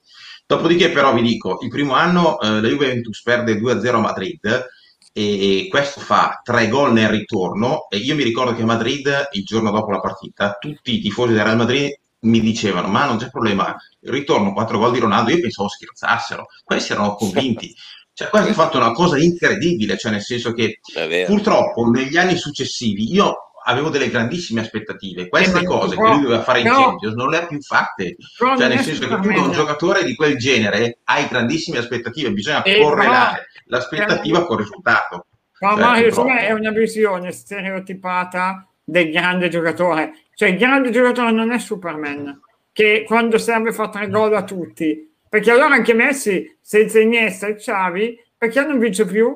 [0.48, 4.66] Dopodiché però vi dico, il primo anno eh, la Juventus perde 2-0 a Madrid
[5.14, 9.44] e questo fa tre gol nel ritorno e io mi ricordo che a Madrid il
[9.44, 11.92] giorno dopo la partita tutti i tifosi del Real Madrid
[12.22, 16.94] mi dicevano ma non c'è problema, ritorno quattro gol di Ronaldo, io pensavo scherzassero, questi
[16.94, 17.74] erano convinti.
[18.18, 22.36] Cioè, questo ha fatto una cosa incredibile, cioè nel senso che È purtroppo negli anni
[22.36, 25.28] successivi io avevo delle grandissime aspettative.
[25.28, 28.16] Queste Eh, cose che lui doveva fare in Champions non le ha più fatte.
[28.36, 32.32] Cioè, nel è senso che tu da un giocatore di quel genere hai grandissime aspettative,
[32.32, 35.28] bisogna Eh, correlare l'aspettativa col risultato.
[35.60, 40.27] Ma Cioè, è una visione stereotipata del grande giocatore.
[40.38, 42.40] Cioè, il grande giocatore non è Superman,
[42.72, 45.12] che quando serve fa tre gol a tutti.
[45.28, 49.36] Perché allora anche Messi, senza Iniesta e Xavi, perché non vince più?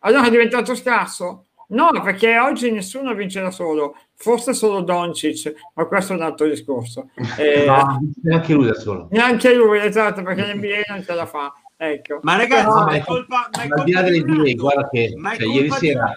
[0.00, 1.44] Allora è diventato scarso?
[1.68, 6.48] No, perché oggi nessuno vince da solo, forse solo Doncic, ma questo è un altro
[6.48, 7.10] discorso.
[7.38, 9.06] Eh, No, neanche lui da solo.
[9.12, 11.52] Neanche lui, esatto, perché l'NBA non ce la fa.
[11.76, 12.18] Ecco.
[12.22, 14.88] Ma ragazzi, No, ma ma è colpa, ma è colpa di là di idee, guarda
[14.88, 16.12] che Ma cioè, ieri di sera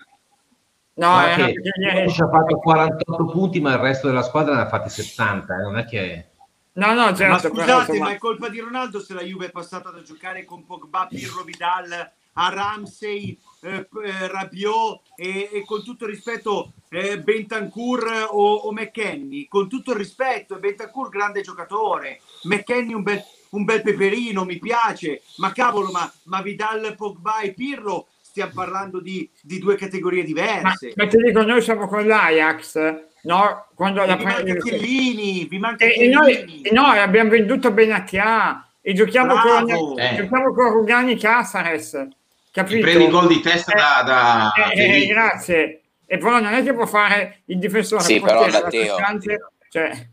[0.96, 4.68] No, era che Doncic ha fatto 48 punti, ma il resto della squadra ne ha
[4.68, 5.56] fatti 70.
[5.56, 6.28] eh, Non è che
[6.74, 7.26] No, no, certo.
[7.34, 10.02] ma però, scusate, insomma- ma è colpa di Ronaldo se la Juve è passata da
[10.02, 16.12] giocare con Pogba, Pirlo Vidal, a Ramsey, eh, eh, Rabiot e, e con tutto il
[16.12, 19.48] rispetto eh, Bentancur o, o McKenny.
[19.48, 25.22] Con tutto il rispetto, Bentancur grande giocatore, McKenny un bel, un bel peperino, mi piace,
[25.38, 30.26] ma cavolo, ma, ma Vidal, Pogba e Pirlo stiamo parlando di, di due categorie Ma,
[30.26, 30.94] diverse.
[30.96, 33.68] ma ti dico, noi siamo con l'Ajax, no?
[33.76, 34.56] Quando E la vi manca.
[34.56, 39.66] Chiellini, vi manca E, e noi, e noi abbiamo venduto Benatia e giochiamo Bravo.
[39.94, 40.16] con, Eh.
[40.16, 42.08] giochiamo con Rugani Casares.
[42.52, 42.76] Capito?
[42.76, 45.82] Ti prendi i gol di testa Eh, da, da eh, eh, grazie.
[46.08, 50.08] E però non è che può fare il difensore, Sì, il però, portiere, Matteo- cioè,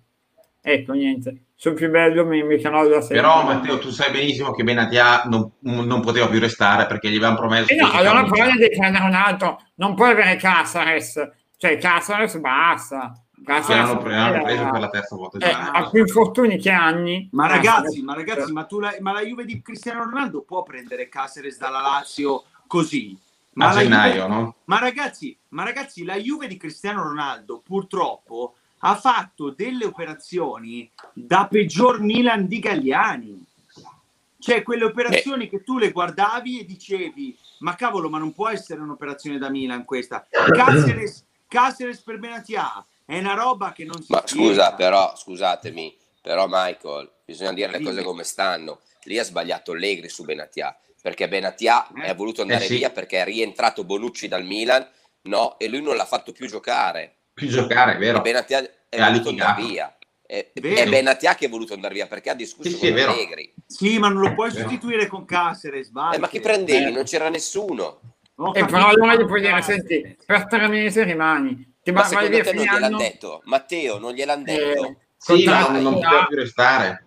[0.60, 1.36] ecco, niente.
[1.60, 3.16] Sul più bello mi, mi canolla sempre.
[3.16, 7.36] Però Matteo, tu sai benissimo che Benatia non, non poteva più restare perché gli avevano
[7.36, 9.60] promesso Eh no, allora ne devi prendere un altro.
[9.74, 11.20] Non puoi avere Casares.
[11.58, 13.12] Cioè, Casares basta.
[13.44, 15.36] L'hanno eh, preso per la terza volta.
[15.36, 15.70] eh, già.
[15.70, 17.28] ha più infortuni che anni.
[17.32, 21.10] Ma ragazzi, ma ragazzi, ma, tu la, ma la Juve di Cristiano Ronaldo può prendere
[21.10, 23.14] Caceres dalla Lazio così?
[23.52, 24.54] Ma a la gennaio, Juve- no?
[24.64, 31.46] Ma ragazzi, ma ragazzi, la Juve di Cristiano Ronaldo purtroppo ha fatto delle operazioni da
[31.46, 33.44] peggior Milan di Galliani.
[34.38, 38.80] Cioè, quelle operazioni che tu le guardavi e dicevi, ma cavolo, ma non può essere
[38.80, 40.26] un'operazione da Milan questa.
[40.30, 44.46] Caceres, Caceres per Benatia è una roba che non si Ma spiega.
[44.48, 48.80] scusa, però, scusatemi, però Michael, bisogna dire le cose come stanno.
[49.02, 52.02] Lì ha sbagliato Allegri su Benatia, perché Benatia Eh.
[52.04, 52.76] è voluto andare Eh sì.
[52.76, 54.88] via perché è rientrato Bonucci dal Milan,
[55.22, 57.16] no, e lui non l'ha fatto più giocare.
[57.34, 58.20] Più giocare, E vero?
[58.20, 59.94] Benatia è E ha voluto andare via.
[60.26, 63.14] È, è Benatia che è voluto andare via perché ha discusso Sì, sì, è con.
[63.14, 63.52] Allegri.
[63.66, 64.52] Sì, ma non lo puoi Eh.
[64.52, 66.84] sostituire con Caceres, Eh, ma chi prendevi?
[66.84, 66.90] Eh.
[66.90, 68.00] Non c'era nessuno.
[68.36, 71.74] E capito, però allora gli puoi dire, senti, per tre mesi rimani.
[71.82, 72.96] Ti Ma secondo via te non gliel'hanno anno.
[72.98, 73.40] detto?
[73.44, 74.96] Matteo, non gliel'hanno Eh, detto?
[75.16, 77.04] Sì, ma non, non poteva più restare.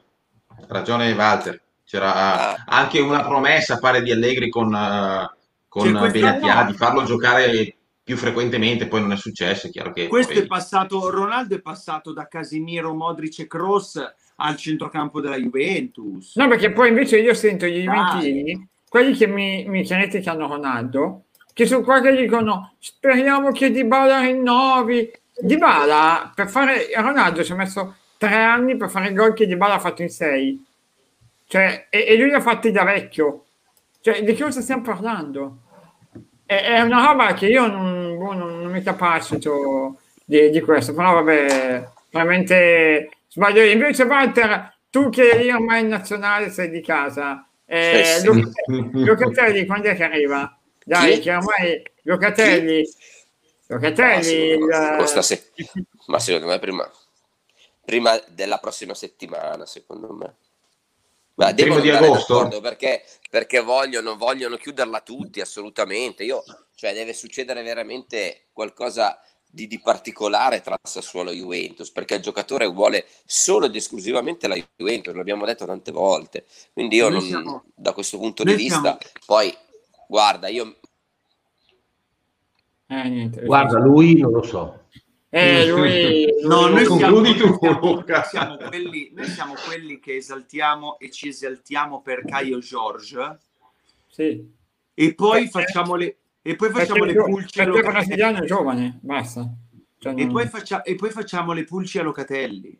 [0.68, 1.62] Ragione Walter.
[1.86, 2.14] C'era
[2.54, 2.64] Ah.
[2.68, 5.36] anche una promessa, pare di Allegri con, eh,
[5.68, 10.34] con Benatia di farlo giocare più frequentemente, poi non è successo, è chiaro che Questo
[10.34, 14.02] poi- è passato, Ronaldo è passato da Casemiro, Modric e Kroos
[14.38, 16.36] al centrocampo della Juventus.
[16.36, 17.96] No, perché poi invece io sento gli Dai.
[17.96, 23.52] Juventini, quelli che mi, mi chiedete che hanno Ronaldo, che sono qua che dicono speriamo
[23.52, 25.10] che Dybala rinnovi.
[25.40, 29.76] Dybala, per fare Ronaldo ci ha messo tre anni per fare il gol che Dybala
[29.76, 30.64] ha fatto in sei.
[31.48, 33.46] Cioè, e, e lui li ha fatti da vecchio.
[34.02, 35.62] Cioè, di che cosa stiamo parlando?
[36.46, 40.94] È, è una roba che io non, boh, non, non mi capacito di, di questo,
[40.94, 43.62] però vabbè, veramente sbaglio.
[43.62, 43.72] io.
[43.72, 48.22] Invece Walter tu che lì ormai in nazionale sei di casa, eh, Eh sì.
[48.24, 50.58] Locatelli, Locatelli quando è che arriva?
[50.84, 51.20] Dai, Chi?
[51.20, 52.84] che ormai Locatelli,
[53.68, 54.50] Locatelli,
[54.98, 55.52] Ma il- sì, se-
[56.08, 56.90] Ma secondo me prima,
[57.84, 60.36] prima della prossima settimana, secondo me.
[61.36, 62.34] Ma Prima devono di andare agosto?
[62.34, 66.24] d'accordo Perché, perché vogliono, vogliono chiuderla tutti, assolutamente.
[66.24, 66.44] Io,
[66.76, 69.20] cioè, deve succedere veramente qualcosa
[69.50, 74.58] di, di particolare tra Sassuolo e Juventus, perché il giocatore vuole solo ed esclusivamente la
[74.76, 76.46] Juventus, l'abbiamo detto tante volte.
[76.72, 79.56] Quindi io non- siamo- da questo punto di vista, siamo- poi,
[80.08, 80.76] guarda, io
[82.88, 84.82] eh, niente, Guarda, lui non lo so.
[85.36, 88.14] Eh, lui, No, lui- noi siamo, Concludi tu, noi siamo- Luca.
[88.20, 93.38] noi siamo quelli, noi siamo quelli che esaltiamo e ci esaltiamo per Caio George
[94.08, 94.52] sì.
[94.94, 95.50] e poi Perché?
[95.50, 98.46] facciamo le, e poi Perché, facciamo le pulci a Locatelli.
[98.46, 99.48] giovane, basta.
[99.98, 102.78] Cioè, E non- poi, faccia- e poi facciamo le pulci a Locatelli.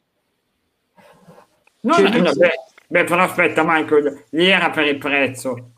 [1.82, 2.52] No, Cioè, no, no, beh,
[2.88, 5.72] beh, però aspetta, Michael, lì era per il prezzo.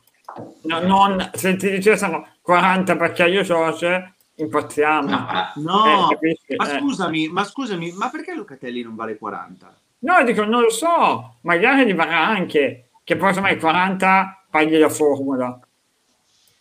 [0.63, 5.07] No, non, se ti dicessero 40 perché io George, impazziamo.
[5.09, 6.79] No, No, Eh, ma Eh.
[6.79, 9.75] scusami, ma scusami, ma perché Locatelli non vale 40?
[9.99, 14.77] No, dico, non lo so, magari li varrà anche, che poi insomma i 40 paghi
[14.77, 15.59] la formula.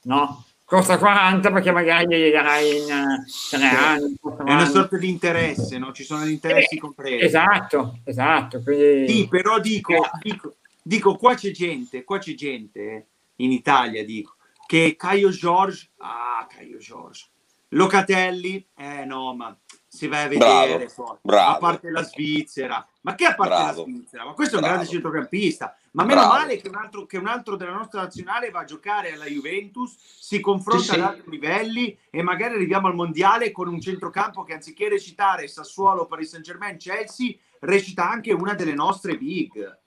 [0.03, 0.45] No?
[0.66, 4.16] Costa 40 perché magari glieli darai in eh, tre anni.
[4.18, 4.70] quattro È una anni.
[4.70, 5.93] sorta di interesse, no?
[5.93, 7.22] Ci sono gli interessi Eh, compresi.
[7.25, 8.62] Esatto, esatto.
[8.62, 9.09] Quindi...
[9.12, 13.07] Sì, però dico, dico, dico, qua c'è gente, qua c'è gente eh,
[13.37, 17.27] in Italia, dico, che Caio George, ah, Caio George,
[17.75, 19.57] Locatelli, eh no, ma
[19.87, 21.51] si vai a vedere, Bravo, bravo.
[21.55, 23.81] a parte la Svizzera, ma che a parte Bravo.
[23.81, 24.25] la Svizzera?
[24.25, 24.77] Ma questo è un Bravo.
[24.77, 26.35] grande centrocampista, ma meno Bravo.
[26.35, 29.97] male che un, altro, che un altro della nostra nazionale va a giocare alla Juventus,
[30.18, 30.95] si confronta Sì, sì.
[30.95, 36.07] ad altri livelli e magari arriviamo al mondiale con un centrocampo che anziché recitare Sassuolo,
[36.07, 39.79] Paris Saint Germain, Chelsea, recita anche una delle nostre big.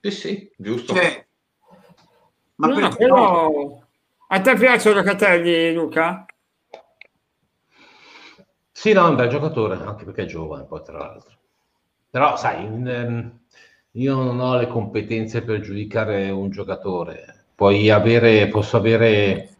[0.00, 0.94] Sì, sì, giusto.
[0.94, 1.26] Cioè,
[2.56, 3.14] ma No, perché no?
[3.14, 3.80] però-
[4.28, 6.24] A te piace Locatelli, Luca?
[8.86, 11.34] Sì, no, è un bel giocatore, anche perché è giovane, poi tra l'altro.
[12.08, 13.38] Però, sai, in- ehm,
[13.92, 17.46] io non ho le competenze per giudicare un giocatore.
[17.56, 19.56] Puoi avere, posso avere,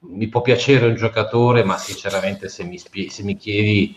[0.00, 3.96] mi può piacere un giocatore, ma sinceramente se mi, spie- se mi chiedi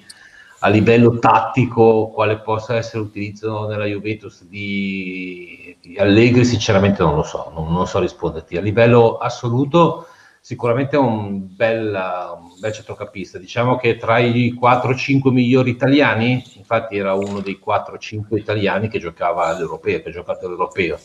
[0.60, 7.24] a livello tattico quale possa essere l'utilizzo nella Juventus di, di Allegri, sinceramente non lo
[7.24, 8.58] so, non, non so risponderti.
[8.58, 10.08] A livello assoluto
[10.42, 13.38] sicuramente è un bel, un bel centrocampista.
[13.38, 19.46] Diciamo che tra i 4-5 migliori italiani, infatti era uno dei 4-5 italiani che giocava
[19.46, 21.00] all'europeo, che ha giocato all'europeo.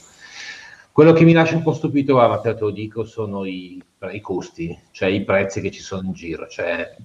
[0.91, 3.81] Quello che mi lascia un po' stupito, ma te lo dico, sono i,
[4.13, 6.49] i costi, cioè i prezzi che ci sono in giro.
[6.49, 6.97] Cioè,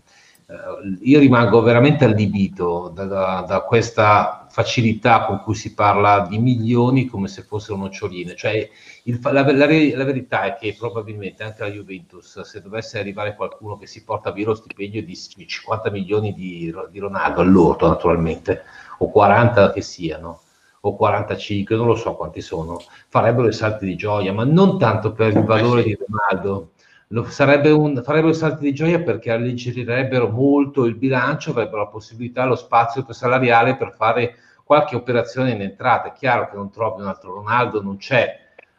[1.01, 7.05] io rimango veramente allibito da, da- da questa facilità con cui si parla di milioni
[7.05, 8.35] come se fossero noccioline.
[8.35, 8.69] Cioè,
[9.03, 13.77] il la, la la verità è che probabilmente anche la Juventus, se dovesse arrivare qualcuno
[13.77, 18.63] che si porta via lo stipendio di 50 milioni di, di Ronaldo all'orto, naturalmente,
[18.99, 20.41] o 40 che siano,
[20.81, 25.11] o 45, non lo so quanti sono, farebbero i salti di gioia, ma non tanto
[25.13, 26.71] per il valore di Ronaldo.
[27.13, 27.27] Lo-
[27.75, 33.05] un- farebbero salti di gioia perché alleggerirebbero molto il bilancio, avrebbero la possibilità, lo spazio
[33.09, 36.09] salariale per fare qualche operazione in entrata.
[36.09, 38.33] È chiaro che non trovi un altro Ronaldo, non c'è,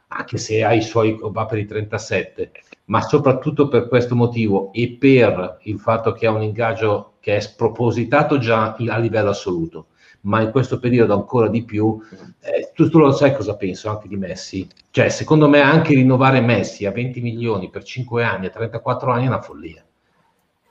[0.09, 2.53] anche se ha i suoi va per i 37,
[2.87, 7.41] ma soprattutto per questo motivo e per il fatto che ha un ingaggio che è
[7.41, 9.89] spropositato già a livello assoluto,
[10.23, 11.99] ma in questo periodo ancora di più.
[12.41, 14.67] eh, tu, tu lo sai cosa penso anche di Messi?
[14.91, 19.25] Cioè, secondo me anche rinnovare Messi a 20 milioni per 5 anni, a 34 anni
[19.25, 19.85] è una follia.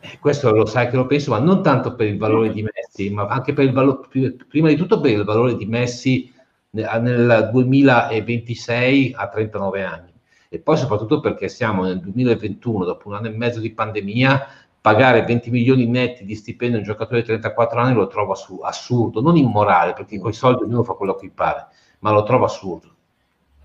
[0.04, 3.10] Eh, questo lo sai che lo penso, ma non tanto per il valore di Messi,
[3.12, 4.08] ma anche per il valore,
[4.48, 6.32] prima di tutto per il valore di Messi
[6.72, 10.10] nel- nel 2026 a 39 anni
[10.54, 14.48] e poi soprattutto perché siamo nel 2021, dopo un anno e mezzo di pandemia,
[14.82, 18.64] pagare 20 milioni netti di stipendio a un giocatore di 34 anni lo trovo assu-
[18.64, 21.68] assurdo, non immorale, perché con i soldi ognuno fa quello che pare,
[22.00, 22.90] ma lo trovo assurdo.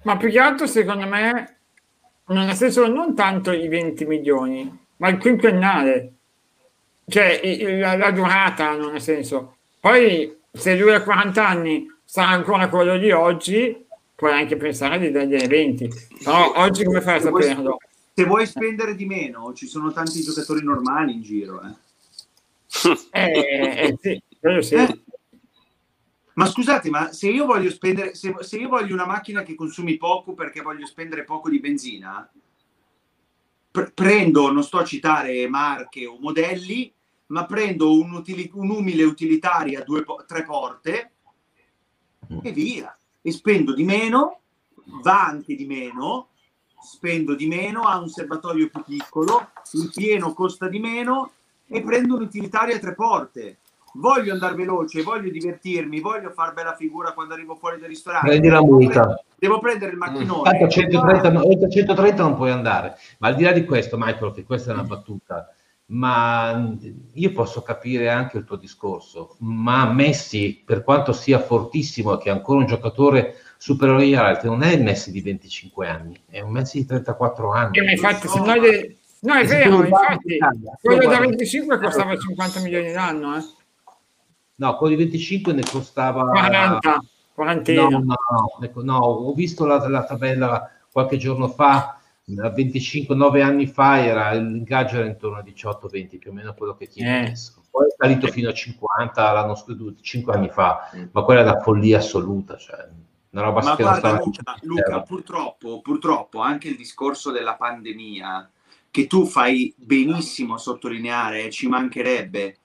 [0.03, 1.57] Ma più che altro, secondo me,
[2.27, 6.12] non ha senso non tanto i 20 milioni, ma il quinquennale.
[7.09, 9.57] Cioè, il- la, la durata non ha senso.
[9.81, 15.11] Poi, se lui ha 40 anni sarà ancora quello di oggi, puoi anche pensare di
[15.11, 15.89] dargliene 20.
[16.25, 17.79] Però oggi come fai a saperlo?
[18.19, 21.61] Se vuoi spendere di meno, ci sono tanti giocatori normali in giro.
[21.62, 21.75] eh.
[23.11, 24.23] Eh, eh, sì,
[24.61, 24.75] sì.
[24.75, 25.01] Eh,
[26.33, 29.99] Ma scusate, ma se io voglio spendere, se, se io voglio una macchina che consumi
[29.99, 32.27] poco perché voglio spendere poco di benzina,
[33.71, 36.91] pre- prendo, non sto a citare marche o modelli,
[37.27, 41.11] ma prendo un, utili- un umile utilitaria a due, po- tre porte
[42.43, 42.97] e via.
[43.21, 44.41] e spendo di meno,
[45.03, 46.29] va anche di meno,
[46.87, 51.32] spendo di meno, ha un serbatoio più piccolo, il pieno costa di meno
[51.66, 53.59] e prendo un utilitario a tre porte.
[53.95, 58.28] Voglio andare veloce, voglio divertirmi, voglio far bella figura quando arrivo fuori dal ristorante.
[58.28, 59.20] Prendi la multa.
[59.37, 60.43] Devo prendere il macchinone.
[60.43, 62.97] Tanto a 130, no, oltre 130 non puoi andare.
[63.18, 65.51] Ma al di là di questo, Michael, che questa è una battuta,
[65.87, 66.76] ma
[67.12, 72.28] io posso capire anche il tuo discorso, ma Messi, per quanto sia fortissimo e che
[72.28, 76.41] è ancora un giocatore superiore agli altri, non è il Messi di 25 anni, è
[76.41, 77.79] un Messi di 34 anni.
[77.79, 78.29] E infatti,
[78.61, 80.39] le- No, è E se vero, infatti,
[80.81, 83.41] quello da guardi- 25 costava 50 milioni l'anno, eh?
[84.57, 86.25] No, quello di 25 ne costava...
[86.25, 87.05] 40, No,
[87.35, 87.89] quarantina.
[87.89, 88.15] no, no,
[88.63, 91.99] ecco, no, ho visto la, la tabella qualche giorno fa,
[92.39, 96.75] a 25, 9 anni fa era, l'ingaggio era intorno a 18-20, più o meno quello
[96.77, 97.35] che tiene Eh.
[97.71, 101.61] Poi è salito fino a 50 l'anno scorso, 5 anni fa, ma quella è una
[101.61, 102.87] follia assoluta, cioè
[103.41, 108.51] una roba Ma guarda Luca, Luca, purtroppo, purtroppo anche il discorso della pandemia,
[108.91, 112.59] che tu fai benissimo a sottolineare, ci mancherebbe,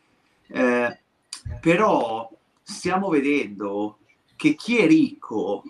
[0.47, 0.99] eh,
[1.59, 2.29] però
[2.61, 3.97] stiamo vedendo
[4.35, 5.63] che chi è ricco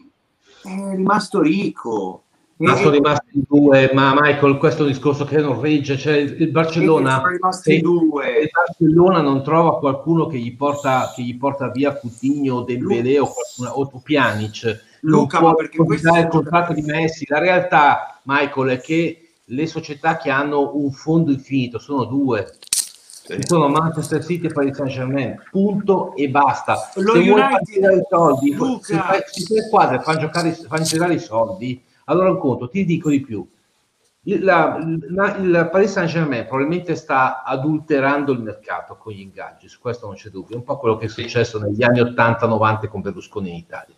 [0.62, 2.24] è rimasto ricco.
[2.58, 6.50] Sono rimasti in due, ma Michael, questo è un discorso che non regge, cioè il
[6.50, 7.40] Barcellona, il
[8.52, 13.80] Barcellona non trova qualcuno che gli porta, che gli porta via Coutinho Dembélé o, qualcuno-
[13.80, 17.26] o Pjanic, Luca, non ma può perché questo dare il contratto di Messi.
[17.28, 22.58] La realtà, Michael, è che le società che hanno un fondo infinito sono due.
[23.24, 26.92] Ci sono Manchester City e Paris Saint Germain, punto e basta.
[26.96, 28.84] Lo se vuoi United, far girare i soldi, Luca.
[28.84, 32.86] se, fai- se le squadre fanno, giocare, fanno girare i soldi, allora un conto, ti
[32.86, 33.48] dico di più.
[34.24, 34.78] Il, la-
[35.10, 40.06] la- il Paris Saint Germain probabilmente sta adulterando il mercato con gli ingaggi, su questo
[40.06, 43.50] non c'è dubbio, è un po' quello che è successo negli anni 80-90 con Berlusconi
[43.50, 43.96] in Italia.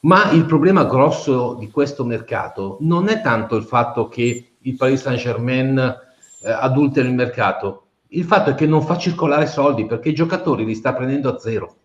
[0.00, 5.00] Ma il problema grosso di questo mercato non è tanto il fatto che il Paris
[5.02, 10.10] Saint Germain eh, adultera il mercato, il fatto è che non fa circolare soldi perché
[10.10, 11.76] i giocatori li sta prendendo a zero.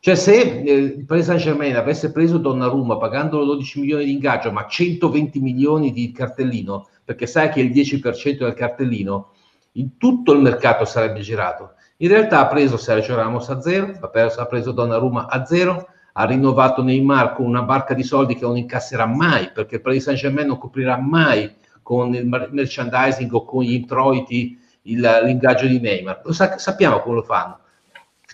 [0.00, 4.52] Cioè se eh, il Paris Saint Germain avesse preso Donnarumma pagandolo 12 milioni di ingaggio
[4.52, 9.32] ma 120 milioni di cartellino, perché sai che il 10% del cartellino,
[9.72, 11.72] in tutto il mercato sarebbe girato.
[11.98, 15.88] In realtà ha preso Sergio Ramos a zero, ha preso, ha preso Donnarumma a zero,
[16.12, 20.04] ha rinnovato Neymar con una barca di soldi che non incasserà mai, perché il Paris
[20.04, 25.66] Saint Germain non coprirà mai con il mer- merchandising o con gli introiti il- l'ingaggio
[25.66, 26.20] di Neymar.
[26.24, 27.58] Lo sa- sappiamo come lo fanno.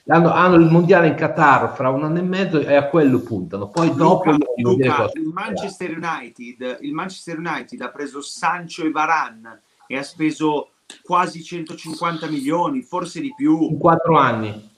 [0.07, 3.69] Hanno, hanno il mondiale in Qatar fra un anno e mezzo e a quello puntano.
[3.69, 8.91] Poi dopo Luca, dire Luca, il Manchester United, il Manchester United ha preso Sancho e
[8.91, 13.71] Varane e ha speso quasi 150 milioni, forse di più.
[13.71, 14.73] in quattro anni.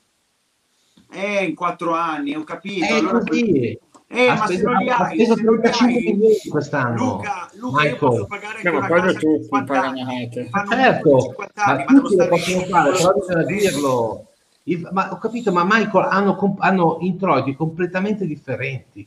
[1.10, 2.84] Eh, in quattro anni, ho capito.
[2.86, 3.78] È Allora, così.
[4.06, 6.04] eh, ha ma se speso, non li ha hai, speso se non li 35 hai,
[6.04, 7.04] milioni quest'anno.
[7.04, 10.48] Luca, Luca io posso pagare anche Eh, ma casa di tutti 50 anni.
[10.50, 14.26] Fanno Certo, 50 anni, ma ma devo tutti lo stare fare, però bisogna dirlo.
[14.68, 19.06] Il- ma ho capito, ma Michael hanno, hanno introiti completamente differenti.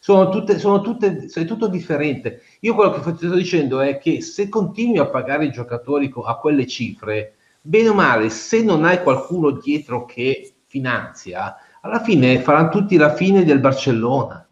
[0.00, 2.42] Sono tutte, sono tutte, è tutto differente.
[2.60, 6.66] Io quello che sto dicendo è che se continui a pagare i giocatori a quelle
[6.66, 12.96] cifre, bene o male, se non hai qualcuno dietro che finanzia, alla fine faranno tutti
[12.96, 14.46] la fine del Barcellona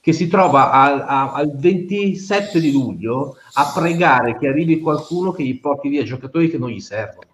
[0.00, 5.42] che si trova al, a- al 27 di luglio a pregare che arrivi qualcuno che
[5.42, 7.25] gli porti via giocatori che non gli servono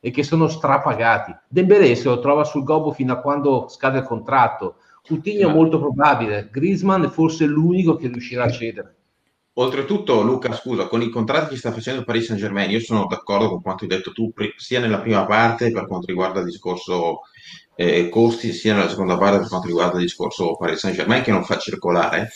[0.00, 1.34] e che sono strapagati.
[1.48, 4.76] Dembélé se lo trova sul gobbo fino a quando scade il contratto.
[5.06, 8.94] Coutinho è Ma- molto probabile, Griezmann è forse l'unico che riuscirà a cedere.
[9.54, 13.06] Oltretutto, Luca, scusa, con i contratti che sta facendo il Paris Saint Germain, io sono
[13.06, 17.20] d'accordo con quanto hai detto tu, sia nella prima parte per quanto riguarda il discorso
[17.74, 21.32] eh, costi, sia nella seconda parte per quanto riguarda il discorso Paris Saint Germain che
[21.32, 22.30] non fa circolare,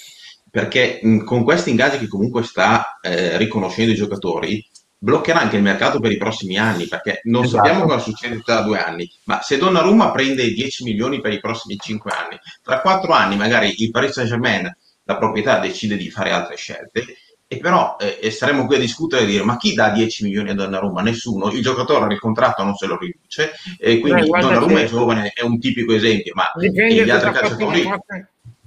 [0.51, 4.65] perché mh, con questi ingaggi che comunque sta eh, riconoscendo i giocatori,
[5.05, 7.63] bloccherà anche il mercato per i prossimi anni, perché non Esatto.
[7.63, 11.77] sappiamo cosa succede tra due anni, ma se Donnarumma prende 10 milioni per i prossimi
[11.77, 14.75] 5 anni, tra 4 anni magari il Paris Saint Germain
[15.05, 17.05] la proprietà decide di fare altre scelte
[17.47, 20.55] e però eh, saremo qui a discutere e dire ma chi dà 10 milioni a
[20.55, 21.03] Donnarumma?
[21.03, 25.33] Nessuno, il giocatore il contratto non se lo riduce e quindi Beh, Donnarumma è giovane,
[25.35, 28.27] è un tipico esempio, ma gli altri calciatori prossimi-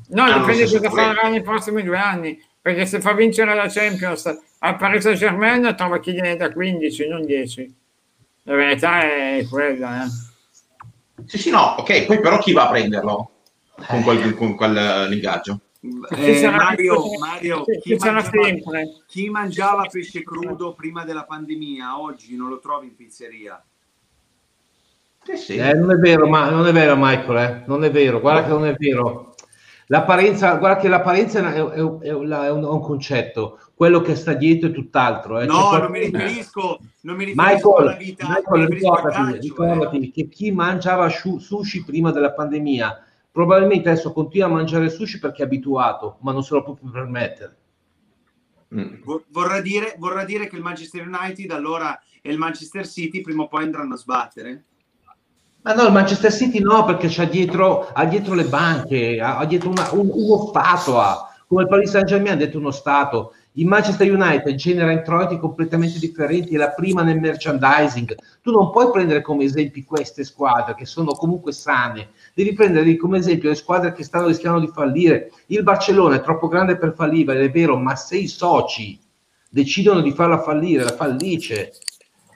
[0.10, 2.42] No, dipende cosa farà nei prossimi due anni.
[2.62, 4.24] Perché se fa vincere la Champions
[4.60, 7.76] al Paris Saint Germain trova chi gliene da 15, non 10.
[8.43, 10.03] La verità è quella.
[10.05, 10.08] Eh.
[11.26, 13.32] Sì, sì, no, ok, poi però chi va a prenderlo
[13.88, 15.60] con quel, con quel eh, ingaggio?
[15.80, 18.84] Ci Eh, sarà- Mario, Mario, chi mangiava, sempre.
[19.05, 23.64] chi mangiava pesce crudo prima della pandemia oggi non lo trovi in pizzeria.
[25.24, 25.55] Sì, sì.
[25.58, 27.64] Eh, non è vero, ma non è vero, Michael, eh?
[27.68, 29.36] non è vero, guarda che non è vero.
[29.88, 34.69] L'apparenza, guarda che l'apparenza è, è- è un, è un concetto, quello che sta dietro
[34.69, 35.39] è tutt'altro.
[35.39, 35.45] eh.
[35.45, 39.39] No, qualcosa- non mi riferisco, non mi riferisco alla Michael, vita, Michael, ricordati, eh.
[39.39, 45.43] ricordati che chi mangiava sushi prima della pandemia probabilmente adesso continua a mangiare sushi perché
[45.43, 47.55] è abituato, ma non se lo può più permettere.
[48.73, 49.03] Mm.
[49.03, 53.43] Vor- Vorrà dire, vorrà dire che il Manchester United allora e il Manchester City prima
[53.43, 54.63] o poi andranno a sbattere?
[55.61, 59.45] Ma no, il Manchester City no, perché c'ha dietro, ha dietro le banche, ha, ha
[59.45, 61.32] dietro una- un- uno Stato, ha.
[61.47, 63.34] come il Paris Saint Germain ha dietro uno Stato.
[63.58, 68.16] Il Manchester United genera introiti completamente differenti, è la prima nel merchandising.
[68.43, 73.18] Tu non puoi prendere come esempi queste squadre che sono comunque sane, devi prendere come
[73.18, 75.32] esempio le squadre che stanno rischiando di fallire.
[75.47, 78.99] Il Barcellona è troppo grande per fallire, è vero, ma se i soci
[79.49, 81.72] decidono di farla fallire, la fallisce.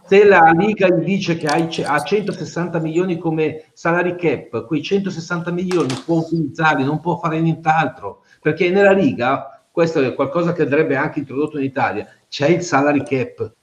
[0.07, 5.93] Se la Liga gli dice che ha 160 milioni come salary cap, quei 160 milioni
[6.03, 11.19] può utilizzarli, non può fare nient'altro, perché nella Liga, questo è qualcosa che andrebbe anche
[11.19, 13.53] introdotto in Italia, c'è il salary cap,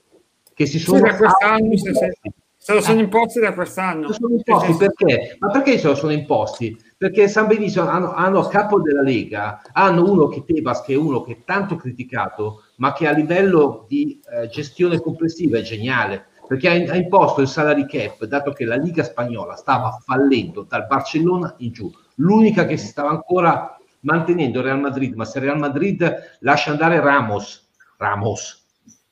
[0.55, 1.01] che si Sì, sono...
[1.01, 4.13] da quest'anno se, se- sono imposti da quest'anno.
[4.13, 4.79] Sono imposti Sì, sì.
[4.79, 5.37] perché?
[5.39, 6.77] Ma perché se lo sono imposti?
[6.97, 10.97] Perché San Benissimo hanno, hanno a capo della Lega, hanno uno che Tebas, che è
[10.97, 16.27] uno che è tanto criticato, ma che a livello di eh, gestione complessiva è geniale,
[16.47, 20.87] perché ha, ha imposto il salary cap, dato che la Liga spagnola stava fallendo dal
[20.87, 21.91] Barcellona in giù.
[22.17, 27.01] L'unica che si stava ancora mantenendo è Real Madrid, ma se Real Madrid lascia andare
[27.01, 28.67] Ramos, Ramos,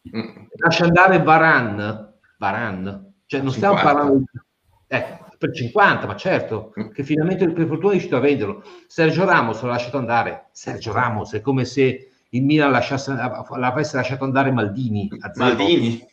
[0.07, 0.20] Mm.
[0.59, 3.93] lascia andare Varan, Varan, cioè non stiamo 50.
[3.99, 4.41] parlando di-
[4.87, 6.91] eh, per 50, ma certo, Mm.
[6.91, 8.62] che finalmente per fortuna è riuscito a venderlo.
[8.87, 10.47] Sergio Ramos l'ha lasciato andare.
[10.53, 13.12] Sergio Ramos è come se il Milan lasciasse,
[13.57, 15.09] l'avesse lasciato andare Maldini.
[15.34, 16.07] Maldini.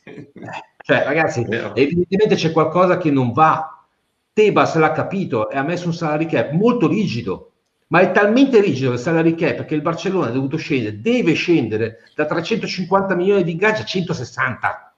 [0.78, 1.46] Cioè, ragazzi,
[1.76, 3.86] evidentemente c'è qualcosa che non va.
[4.34, 7.52] Tebas l'ha capito e ha messo un salary cap molto rigido,
[7.94, 12.00] ma è talmente rigido il salary cap che il Barcellona è dovuto scendere, deve scendere
[12.16, 14.96] da 350 milioni di ingaggi a 160.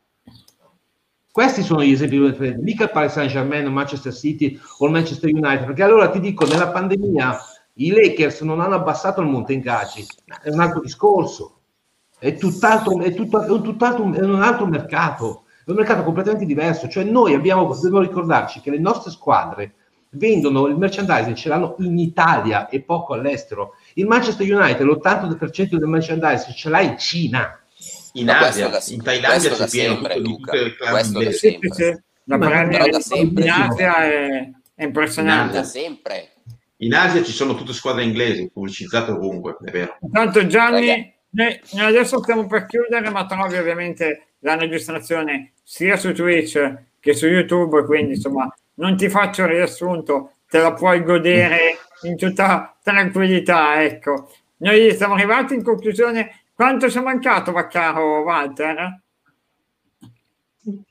[1.29, 2.61] Questi sono gli esempi, che prendo.
[2.61, 6.45] mica il Paris Saint Germain, Manchester City o il Manchester United, perché allora ti dico,
[6.45, 7.37] nella pandemia
[7.73, 10.05] i Lakers non hanno abbassato il monte ingaggi,
[10.41, 11.63] è un altro discorso,
[12.17, 16.87] è tutt'altro, è, tutto, è tutt'altro, è un altro mercato, è un mercato completamente diverso,
[16.87, 19.73] cioè noi abbiamo, dobbiamo ricordarci che le nostre squadre
[20.15, 23.75] vendono il merchandising, ce l'hanno in Italia e poco all'estero.
[23.93, 27.59] Il Manchester United, l'80% del merchandising ce l'ha in Cina.
[28.13, 30.51] In Ma Asia, da- in Thailandia c'è pieno sempre, tutto, di Luca.
[30.51, 31.69] tutte Questo da sempre.
[31.73, 31.99] sì, sì.
[32.27, 33.43] La però da sempre.
[33.43, 35.53] in Asia è, è impressionante.
[35.57, 36.29] da sempre.
[36.77, 39.97] In Asia ci sono tutte squadre inglesi, pubblicizzate ovunque, è vero.
[40.01, 41.03] Intanto Gianni, Raga.
[41.29, 47.13] noi, noi adesso stiamo per chiudere, ma trovi ovviamente la registrazione sia su Twitch che
[47.13, 52.77] su YouTube, quindi insomma non ti faccio il riassunto, te la puoi godere in tutta
[52.81, 54.29] tranquillità, ecco.
[54.57, 56.43] Noi siamo arrivati in conclusione.
[56.53, 59.01] Quanto ci è mancato, Vaccaro Walter?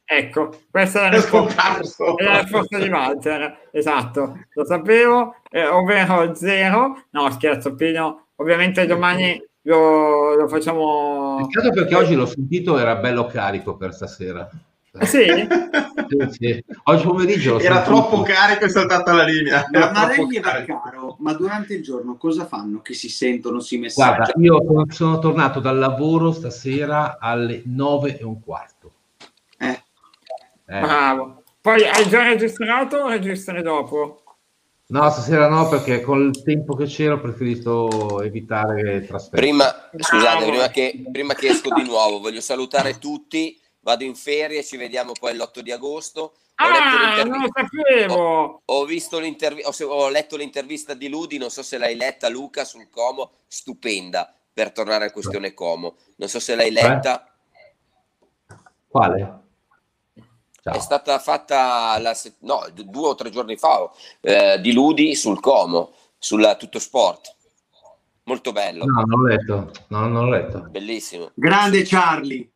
[0.04, 1.78] Ecco, questa è la risposta,
[2.16, 7.04] è la risposta di Walter, esatto, lo sapevo, eh, ovvero zero.
[7.10, 11.48] No, scherzo, Pino, ovviamente domani lo, lo facciamo...
[11.48, 14.48] Peccato perché oggi l'ho sentito, era bello carico per stasera.
[14.96, 15.24] Ah, sì?
[16.06, 16.64] Sì, sì.
[16.84, 17.94] Oggi pomeriggio Era sentito.
[17.96, 19.66] troppo carico, è saltata la linea.
[19.72, 20.74] Ma Era Marelli e carico.
[20.74, 22.80] Vaccaro, ma durante il giorno cosa fanno?
[22.82, 24.16] Che si sentono, si messaggiano?
[24.34, 28.92] Guarda, io sono- tornato dal lavoro stasera alle nove e un quarto.
[29.58, 29.82] Eh,
[30.66, 30.80] Eh.
[30.80, 31.42] Bravo.
[31.60, 34.22] Poi hai già registrato o registri dopo?
[34.88, 39.36] No, stasera no, perché con il tempo che c'era ho preferito evitare trasferti.
[39.36, 39.64] Prima,
[39.96, 43.58] scusate, prima che, prima che esco di nuovo, voglio salutare tutti.
[43.84, 46.20] Vado in ferie, ci vediamo poi l'8 di agosto.
[46.56, 48.62] Ho letto Ah, non lo sapevo!
[48.64, 52.28] Ho, visto l'intervi- ho, se- ho letto l'intervista di Ludi, non so se l'hai letta
[52.30, 55.96] Luca sul Como, stupenda per tornare a questione Como.
[56.16, 57.28] Non so se l'hai letta,
[58.88, 59.42] Quale?
[60.62, 60.74] Ciao.
[60.74, 63.90] è stata fatta la no, due o tre giorni fa
[64.22, 67.36] eh, di Ludi sul Como, sulla Tutto Sport.
[68.26, 69.70] Molto bello, No, non l'ho letto.
[69.88, 70.60] No, non l'ho letto.
[70.70, 71.32] bellissimo.
[71.34, 72.50] grande Charlie.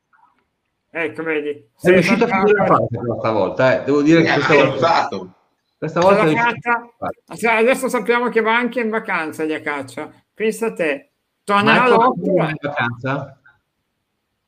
[1.01, 1.69] Ecco, vedi.
[1.77, 3.85] Sei riuscito a finire la frase questa volta, eh.
[3.85, 5.35] Devo dire che Eh, questa volta, usato.
[5.79, 6.91] questa volta è fatta.
[7.37, 10.11] Cioè, Adesso sappiamo che va anche in vacanza di a caccia.
[10.35, 11.11] Pensa a te.
[11.45, 12.13] Tornerà Michael, l'8.
[12.21, 13.41] quando vai in vacanza?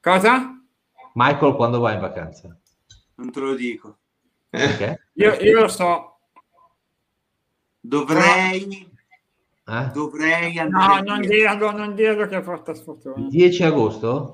[0.01, 0.61] Cosa?
[1.15, 2.59] Michael, quando vai in vacanza?
[3.17, 3.99] Non te lo dico.
[4.49, 5.09] Perché?
[5.15, 6.19] Io, io lo so.
[7.81, 8.89] Dovrei,
[9.67, 9.91] Eh?
[9.93, 11.29] dovrei No, andare non via.
[11.55, 13.15] dirlo, non dirlo che porta sfortuna.
[13.19, 14.33] Il 10 agosto?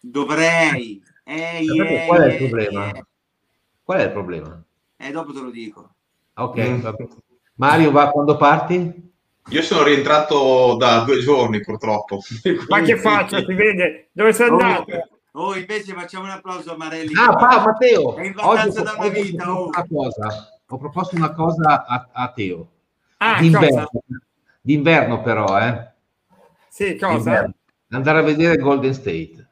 [0.00, 1.02] Dovrei.
[1.32, 2.86] Ehi, Perché ehi, qual è il problema?
[2.86, 3.04] ehi.
[3.84, 4.62] Qual è il problema?
[4.96, 5.94] Eh, dopo te lo dico.
[6.34, 6.86] Ok, Mm.
[7.54, 9.12] Mario va quando parti?
[9.50, 12.20] Io sono rientrato da due giorni purtroppo.
[12.68, 13.38] Ma che faccio?
[13.44, 14.08] Si vede?
[14.12, 15.08] Dove sei andato?
[15.32, 17.12] Oh, oh, invece facciamo un applauso a Marelli.
[17.16, 19.66] Ah, pa, Matteo, È in vacanza ho da una proposto vita, oh.
[19.68, 20.60] una cosa.
[20.66, 22.68] Ho proposto una cosa a, a Teo.
[23.18, 24.22] Ah, D'inverno, cosa?
[24.60, 25.90] D'inverno però, eh.
[26.68, 27.14] Sì, cosa?
[27.14, 27.54] D'inverno.
[27.90, 29.48] Andare a vedere Golden State.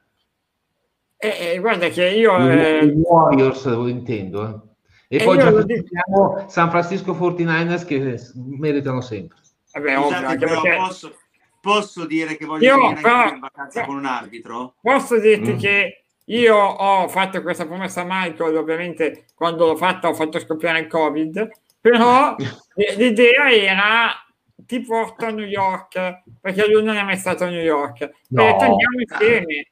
[1.20, 2.36] Eh, eh, guarda che io...
[2.38, 4.46] I eh, Warriors, lo intendo.
[5.08, 5.16] eh.
[5.16, 9.36] E E poi io già lo dico- abbiamo San Francisco 49ers che meritano sempre.
[9.72, 11.14] vabbè, ovvio, Scusate, anche però perché posso,
[11.60, 14.74] posso dire che voglio Io, finire però- in vacanza con un arbitro?
[14.80, 15.58] posso dirti Mm.
[15.58, 20.80] che io ho fatto questa promessa a Michael, ovviamente quando l'ho fatta ho fatto scoppiare
[20.80, 21.48] il Covid,
[21.80, 22.36] però
[22.96, 24.10] l'idea era
[24.54, 28.10] ti porto a New York, perché lui non è mai stato a New York.
[28.28, 28.42] No.
[28.42, 29.68] E andiamo insieme.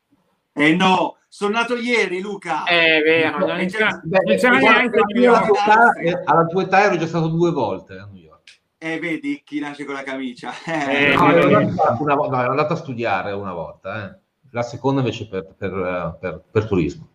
[0.54, 2.64] Eh no, sono nato ieri, Luca.
[2.64, 5.46] È vero, non Eh, c'era, non c'era guarda, neanche New alla, York.
[5.46, 8.60] tua età, eh, alla tua età ero già stato due volte a New York.
[8.78, 10.50] Eh, vedi chi nasce con la camicia.
[10.64, 14.18] Eh, No, ero eh, andato, una no, ero andato a studiare una volta, eh.
[14.52, 17.06] la seconda invece per, per, eh, per- per turismo.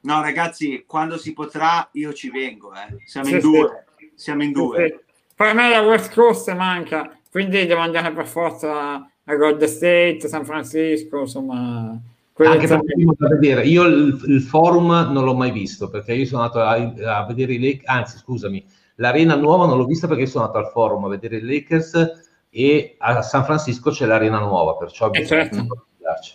[0.00, 2.96] No, ragazzi, quando si potrà io ci vengo, eh.
[3.04, 3.46] Siamo Sì, in sì.
[3.46, 3.84] due.
[4.14, 4.86] Siamo in due.
[4.86, 5.04] Sì.
[5.34, 10.46] Per me la West Coast manca, quindi devo andare per forza a Golden State, San
[10.46, 12.00] Francisco, insomma.
[12.36, 12.82] Quelle Anche zone.
[12.84, 16.60] perché da vedere, io il, il forum non l'ho mai visto perché io sono andato
[16.60, 18.62] a, a vedere i Lakers, anzi scusami,
[18.96, 22.96] l'arena nuova non l'ho vista perché sono andato al forum a vedere i Lakers e
[22.98, 25.56] a San Francisco c'è l'arena nuova, perciò Eh, bisogna certo.
[25.98, 26.34] andarci.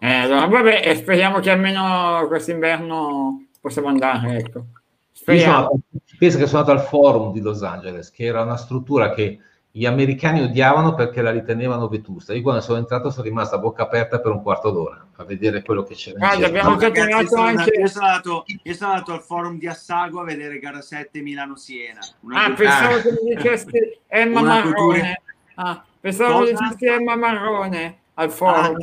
[0.00, 4.58] Eh, allora, vabbè, e speriamo che almeno quest'inverno possiamo andare, ecco.
[4.58, 4.68] Io sono
[5.12, 5.56] Speriamo.
[5.56, 5.80] andato-
[6.18, 9.38] penso che sono andato al forum di Los Angeles, che era una struttura che
[9.72, 12.34] gli americani odiavano perché la ritenevano vetusta.
[12.34, 15.62] Io quando sono entrato sono rimasto a bocca aperta per un quarto d'ora a vedere
[15.62, 16.18] quello che c'era.
[16.18, 19.66] Guarda, abbiamo No, già anche- andato, io, sono andato, io sono andato al forum di
[19.68, 22.00] Assago a vedere gara 7 Milano-Siena.
[22.22, 23.00] Una Ah, pensavo Ah.
[23.00, 25.22] che mi dicessi Emma Marrone.
[25.54, 26.62] Ah, pensavo mi Cosa?
[26.64, 28.76] dicessi Emma Marrone al forum.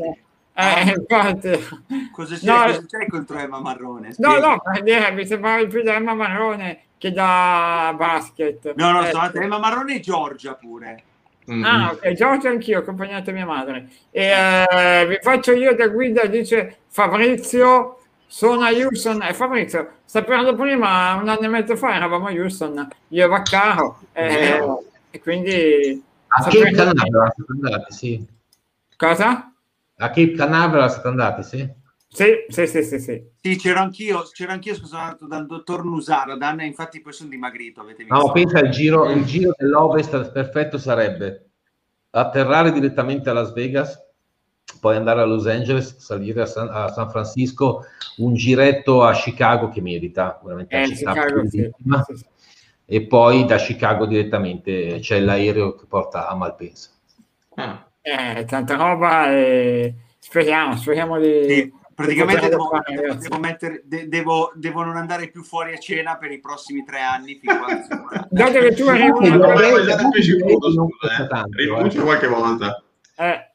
[0.54, 0.80] Ah.
[0.80, 1.52] Eh, infatti.
[2.12, 4.08] Cosa c'è, No, cosa c'è contro Emma Marrone?
[4.18, 4.48] No, Spiega.
[4.48, 8.74] no, per dire, mi sembrava più da Emma Marrone che da basket.
[8.76, 11.03] No, no, Eh, sono andata Emma Marrone e Giorgia pure.
[11.49, 11.64] Mm.
[11.64, 13.88] Ah, ok, Giorgio anch'io, ho accompagnato mia madre.
[14.11, 19.24] E eh, vi faccio io da guida, dice Fabrizio, sono a Houston.
[19.24, 23.99] E Fabrizio, sapendo prima, un anno e mezzo fa eravamo a Houston, io e Vaccaro.
[24.11, 24.61] eh,
[25.11, 26.03] e quindi...
[26.30, 28.28] A Cape Canaveral siete andati, sì.
[28.98, 29.53] Cosa?
[29.99, 31.69] A Cape Canaveral siete andati, sì.
[32.18, 33.23] Sì, sì, sì, sì, sì.
[33.39, 37.81] Sì, c'ero anch'io, c'ero anch'io, sono andato dal dottor Nusara, Danna, infatti poi sono dimagrito,
[37.81, 38.18] avete visto?
[38.18, 41.49] No, pensa il giro, il giro dell'Ovest perfetto sarebbe
[42.10, 44.03] atterrare direttamente a Las Vegas,
[44.80, 47.84] poi andare a Los Angeles, salire a San, a San Francisco,
[48.18, 51.72] un giretto a Chicago che merita, veramente Eh, Chicago, sì.
[52.85, 56.89] e poi da Chicago direttamente c'è l'aereo che porta a Malpensa.
[57.57, 57.88] Ah.
[58.02, 61.44] Eh, tanta roba e speriamo, speriamo di...
[61.48, 65.80] Sì, praticamente di devo, fare, devo mettere, de- devo, devo non andare più fuori a
[65.80, 67.40] cena per i prossimi tre anni.
[67.40, 67.88] Fin quando.
[68.30, 69.53] Dato che tu Comunque, una...
[71.57, 72.02] Eh.
[72.03, 72.84] qualche volta.
[73.15, 73.52] Eh,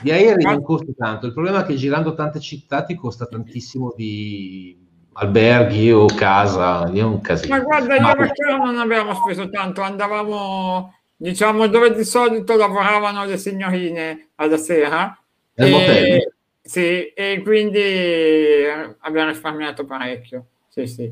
[0.00, 3.92] Gli aerei non costa tanto, il problema è che girando tante città ti costa tantissimo
[3.96, 4.78] di
[5.14, 7.56] alberghi o casa, è un casino.
[7.56, 13.24] Ma guarda, io Ma- Vaccaro non abbiamo speso tanto, andavamo, diciamo, dove di solito lavoravano
[13.24, 15.20] le signorine alla sera.
[15.54, 16.04] Nel motel?
[16.04, 16.32] E,
[16.68, 20.44] sì, e quindi eh, abbiamo risparmiato parecchio.
[20.68, 21.10] Sì, sì.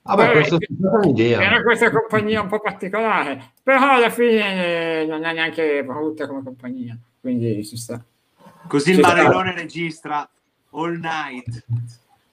[0.00, 1.42] Vabbè, Vabbè, questa è stata un'idea.
[1.42, 6.42] Era questa compagnia un po' particolare, però alla fine eh, non è neanche brutta come
[6.42, 8.02] compagnia, quindi ci sta.
[8.66, 10.26] Così il Sì, Marilone registra
[10.70, 11.64] all night.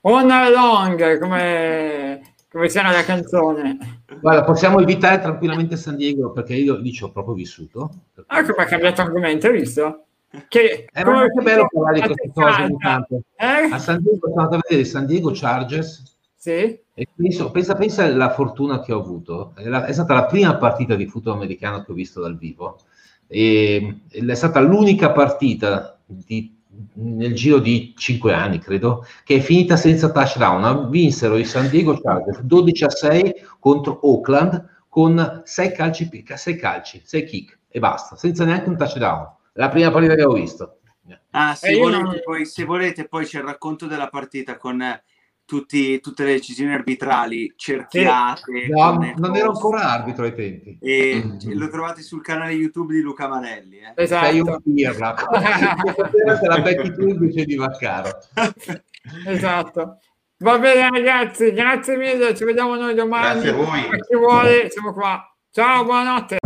[0.06, 4.04] On along, come, come c'era la canzone.
[4.22, 7.92] Guarda, possiamo evitare tranquillamente San Diego perché io lì ci ho proprio vissuto.
[8.16, 10.06] Ecco perché ha cambiato argomento, hai visto?
[10.48, 13.22] Che, Eh, ma che bello parlare di queste te cose ogni tanto.
[13.36, 13.70] Eh?
[13.72, 16.80] A San Diego sono andato a vedere i San Diego Chargers Sì?
[16.96, 19.54] e penso, pensa, pensa alla fortuna che ho avuto.
[19.56, 22.80] È, la- è stata la prima partita di football americano che ho visto dal vivo
[23.28, 26.52] e è stata l'unica partita di-
[26.96, 30.90] nel giro di 5 anni, credo, che è finita senza touchdown.
[30.90, 36.56] Vinsero i San Diego Chargers 12 a 6 contro Oakland con 6 calci, picca, 6
[36.58, 39.30] calci, 6 kick e basta, senza neanche un touchdown.
[39.54, 40.80] La prima partita che ho visto.
[41.32, 44.58] Ah, se, Eh, io volete, non- poi, se volete, poi c'è il racconto della partita
[44.58, 45.04] con eh,
[45.46, 48.68] tutti- tutte le decisioni arbitrali cerchiate.
[48.70, 50.78] No, con- non ero ancora arbitro ai tempi.
[50.82, 51.58] E Mm.
[51.58, 53.80] lo trovate sul canale YouTube di Luca Manelli.
[53.80, 54.08] eh.
[54.08, 54.62] Sei un Esatto.
[54.74, 55.14] pirla.
[56.40, 58.10] Te la becchi tu invece di Vaccaro.
[59.28, 60.00] esatto.
[60.38, 63.42] Va bene ragazzi, grazie mille, ci vediamo noi domani.
[63.42, 63.88] Grazie a voi.
[63.90, 65.36] Per chi vuole, siamo qua.
[65.52, 66.38] Ciao, buonanotte.